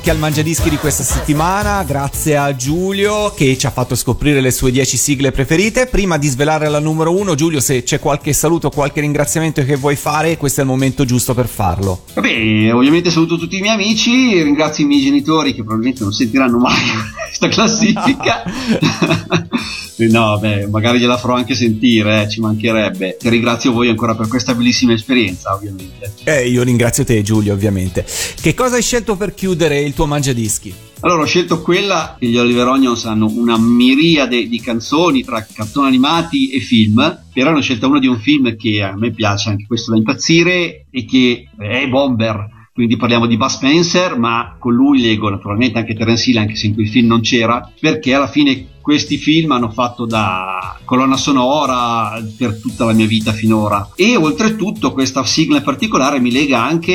Anche 0.00 0.12
al 0.12 0.18
Mangiadischi 0.18 0.70
di 0.70 0.78
questa 0.78 1.02
settimana, 1.02 1.82
grazie 1.82 2.34
a 2.34 2.56
Giulio 2.56 3.34
che 3.36 3.58
ci 3.58 3.66
ha 3.66 3.70
fatto 3.70 3.94
scoprire 3.94 4.40
le 4.40 4.50
sue 4.50 4.70
10 4.70 4.96
sigle 4.96 5.30
preferite. 5.30 5.88
Prima 5.88 6.16
di 6.16 6.26
svelare 6.26 6.70
la 6.70 6.78
numero 6.78 7.14
1, 7.14 7.34
Giulio, 7.34 7.60
se 7.60 7.82
c'è 7.82 7.98
qualche 7.98 8.32
saluto, 8.32 8.70
qualche 8.70 9.02
ringraziamento 9.02 9.62
che 9.62 9.76
vuoi 9.76 9.96
fare, 9.96 10.38
questo 10.38 10.60
è 10.60 10.64
il 10.64 10.70
momento 10.70 11.04
giusto 11.04 11.34
per 11.34 11.48
farlo. 11.48 12.04
Vabbè, 12.14 12.72
ovviamente 12.72 13.10
saluto 13.10 13.36
tutti 13.36 13.58
i 13.58 13.60
miei 13.60 13.74
amici, 13.74 14.42
ringrazio 14.42 14.84
i 14.84 14.86
miei 14.86 15.02
genitori 15.02 15.50
che 15.52 15.62
probabilmente 15.62 16.02
non 16.02 16.12
sentiranno 16.12 16.56
mai 16.56 16.80
questa 17.28 17.48
classifica. 17.48 18.42
No, 20.08 20.38
beh, 20.38 20.66
magari 20.68 20.98
gliela 20.98 21.18
farò 21.18 21.34
anche 21.34 21.54
sentire, 21.54 22.22
eh, 22.22 22.28
ci 22.28 22.40
mancherebbe. 22.40 23.18
E 23.18 23.28
ringrazio 23.28 23.72
voi 23.72 23.88
ancora 23.88 24.14
per 24.14 24.28
questa 24.28 24.54
bellissima 24.54 24.92
esperienza, 24.94 25.54
ovviamente. 25.54 26.14
Eh, 26.24 26.48
io 26.48 26.62
ringrazio 26.62 27.04
te, 27.04 27.20
Giulio, 27.22 27.52
ovviamente. 27.52 28.04
Che 28.40 28.54
cosa 28.54 28.76
hai 28.76 28.82
scelto 28.82 29.16
per 29.16 29.34
chiudere 29.34 29.80
il 29.90 29.96
tuo 29.96 30.06
Mangiadischi? 30.06 30.72
Allora, 31.00 31.22
ho 31.22 31.26
scelto 31.26 31.60
quella 31.62 32.16
che 32.18 32.26
gli 32.26 32.36
Oliver 32.36 32.66
Onions 32.66 33.04
hanno 33.06 33.26
una 33.26 33.58
miriade 33.58 34.46
di 34.46 34.60
canzoni 34.60 35.24
tra 35.24 35.44
cartoni 35.50 35.88
animati 35.88 36.50
e 36.50 36.60
film, 36.60 37.24
però 37.32 37.50
hanno 37.50 37.60
scelto 37.60 37.88
una 37.88 37.98
di 37.98 38.06
un 38.06 38.20
film 38.20 38.56
che 38.56 38.82
a 38.82 38.96
me 38.96 39.10
piace, 39.10 39.48
anche 39.48 39.66
questo 39.66 39.90
da 39.92 39.96
impazzire, 39.96 40.86
e 40.90 41.04
che 41.04 41.48
è 41.58 41.88
Bomber. 41.88 42.58
Quindi 42.80 42.96
parliamo 42.96 43.26
di 43.26 43.36
Buzz 43.36 43.56
Spencer, 43.56 44.16
ma 44.16 44.56
con 44.58 44.72
lui 44.72 45.02
leggo 45.02 45.28
naturalmente 45.28 45.78
anche 45.78 45.94
Terence 45.94 46.30
Hill, 46.30 46.38
anche 46.38 46.56
se 46.56 46.68
in 46.68 46.72
quel 46.72 46.88
film 46.88 47.08
non 47.08 47.20
c'era, 47.20 47.70
perché 47.78 48.14
alla 48.14 48.26
fine 48.26 48.68
questi 48.80 49.18
film 49.18 49.50
hanno 49.50 49.68
fatto 49.68 50.06
da 50.06 50.78
colonna 50.86 51.18
sonora 51.18 52.18
per 52.38 52.58
tutta 52.58 52.86
la 52.86 52.94
mia 52.94 53.06
vita 53.06 53.32
finora. 53.32 53.90
E 53.94 54.16
oltretutto 54.16 54.94
questa 54.94 55.22
sigla 55.26 55.58
in 55.58 55.62
particolare 55.62 56.20
mi 56.20 56.32
lega 56.32 56.62
anche 56.62 56.90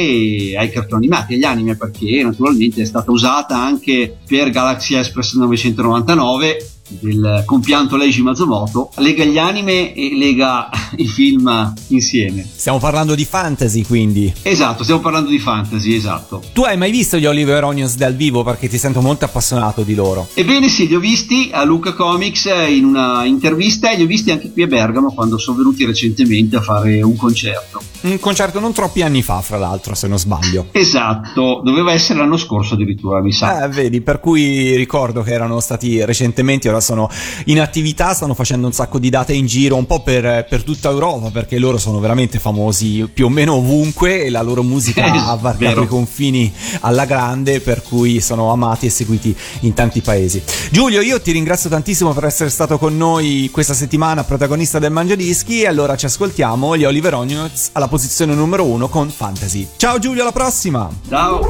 ai 0.57 0.71
cartoni 0.71 1.05
animati, 1.05 1.36
agli 1.36 1.43
anime, 1.43 1.77
perché 1.77 2.23
naturalmente 2.23 2.81
è 2.81 2.86
stata 2.86 3.11
usata 3.11 3.55
anche 3.55 4.17
per 4.25 4.49
Galaxy 4.49 4.95
Express 4.95 5.36
999 5.36 6.69
del 6.88 7.43
compianto 7.45 7.95
Leiji 7.97 8.21
Matsumoto 8.21 8.91
lega 8.97 9.23
gli 9.23 9.38
anime 9.38 9.93
e 9.93 10.15
lega 10.15 10.69
i 10.97 11.07
film 11.07 11.73
insieme 11.88 12.47
Stiamo 12.55 12.79
parlando 12.79 13.15
di 13.15 13.25
fantasy, 13.25 13.83
quindi. 13.83 14.33
esatto 14.41 14.83
stiamo 14.83 15.01
parlando 15.01 15.29
di 15.29 15.39
fantasy 15.39 15.93
esatto 15.95 16.41
Tu 16.53 16.61
hai 16.63 16.77
mai 16.77 16.91
visto 16.91 17.17
gli 17.17 17.25
Oliver 17.25 17.63
Onions 17.63 17.95
dal 17.95 18.15
vivo? 18.15 18.43
Perché 18.43 18.67
ti 18.69 18.77
sento 18.77 19.01
molto 19.01 19.25
appassionato 19.25 19.81
di 19.81 19.95
loro. 19.95 20.27
Ebbene 20.33 20.67
sì, 20.69 20.88
li 20.88 20.95
ho 20.95 20.99
visti 20.99 21.49
a 21.51 21.63
Luca 21.63 21.93
Comics 21.93 22.45
in 22.69 22.86
una 22.86 23.25
intervista 23.25 23.91
e 23.91 23.97
li 23.97 24.03
ho 24.03 24.07
visti 24.07 24.31
anche 24.31 24.51
qui 24.51 24.63
a 24.63 24.67
Bergamo 24.67 25.13
quando 25.13 25.38
sono 25.38 25.57
venuti 25.57 25.86
recentemente 25.86 26.55
a 26.57 26.61
fare 26.61 27.01
un 27.01 27.15
concerto. 27.15 27.81
Un 28.01 28.19
concerto 28.19 28.59
non 28.59 28.71
troppi 28.73 29.01
anni 29.01 29.21
fa, 29.23 29.41
fra 29.41 29.57
l'altro, 29.57 29.95
se 29.95 30.07
non 30.07 30.19
sbaglio. 30.19 30.67
Esatto, 30.86 31.61
doveva 31.63 31.93
essere 31.93 32.19
l'anno 32.19 32.38
scorso 32.38 32.75
addirittura, 32.75 33.21
mi 33.21 33.31
sa. 33.31 33.63
Eh, 33.65 33.69
vedi, 33.69 34.01
per 34.01 34.19
cui 34.19 34.75
ricordo 34.75 35.23
che 35.23 35.31
erano 35.31 35.59
stati 35.59 36.03
recentemente, 36.05 36.69
ora 36.76 36.82
sono 36.82 37.09
in 37.45 37.59
attività, 37.59 38.13
stanno 38.13 38.34
facendo 38.34 38.67
un 38.67 38.73
sacco 38.73 38.99
di 38.99 39.09
date 39.09 39.34
in 39.34 39.45
giro 39.45 39.76
un 39.76 39.86
po' 39.86 40.01
per, 40.01 40.45
per 40.47 40.63
tutta 40.63 40.89
Europa 40.89 41.30
perché 41.30 41.57
loro 41.57 41.78
sono 41.78 41.99
veramente 41.99 42.39
famosi 42.39 43.09
più 43.11 43.26
o 43.26 43.30
meno 43.30 43.55
ovunque 43.55 44.23
e 44.23 44.30
la 44.30 44.41
loro 44.41 44.63
musica 44.63 45.05
ha 45.30 45.36
varcato 45.36 45.65
Vero. 45.65 45.84
i 45.84 45.88
confini 45.88 46.53
alla 46.82 47.05
grande 47.05 47.61
per 47.61 47.82
cui 47.82 48.19
sono 48.19 48.51
amati 48.51 48.88
e 48.88 48.89
seguiti 48.89 49.36
in 49.61 49.73
tanti 49.73 50.01
paesi. 50.01 50.41
Giulio, 50.69 51.01
io 51.01 51.21
ti 51.21 51.32
ringrazio 51.32 51.69
tantissimo 51.69 52.13
per 52.13 52.26
essere 52.26 52.49
stato 52.49 52.78
con 52.78 52.95
noi 52.95 53.49
questa 53.51 53.73
settimana 53.73 54.23
protagonista 54.23 54.80
del 54.80 54.91
Mangiadischi 54.91 55.61
e 55.61 55.67
allora 55.67 55.95
ci 55.95 56.05
ascoltiamo 56.05 56.76
gli 56.78 56.86
Oliver 56.86 57.13
Onions 57.13 57.69
alla 57.73 57.88
posizione 57.88 58.34
numero 58.34 58.65
uno 58.65 58.89
con 58.89 59.09
Fantasy. 59.09 59.67
Ciao 59.78 59.99
Giulio, 59.99 60.21
alla 60.21 60.32
prossima! 60.32 60.89
Ciao! 61.07 61.41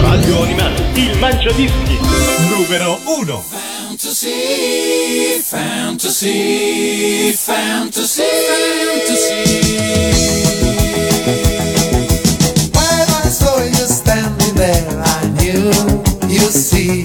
Radio 0.00 0.42
Animati, 0.42 0.82
il 1.00 1.18
Mangiadischi 1.18 1.98
numero 2.56 2.98
1. 3.04 3.69
Fantasy, 4.02 5.42
fantasy, 5.42 7.32
fantasy, 7.32 8.22
fantasy. 8.48 9.44
When 12.72 13.08
I 13.20 13.28
saw 13.28 13.60
you 13.62 13.86
standing 13.86 14.54
there, 14.54 14.88
I 15.04 15.28
knew 15.36 15.70
you 16.34 16.48
see 16.48 17.04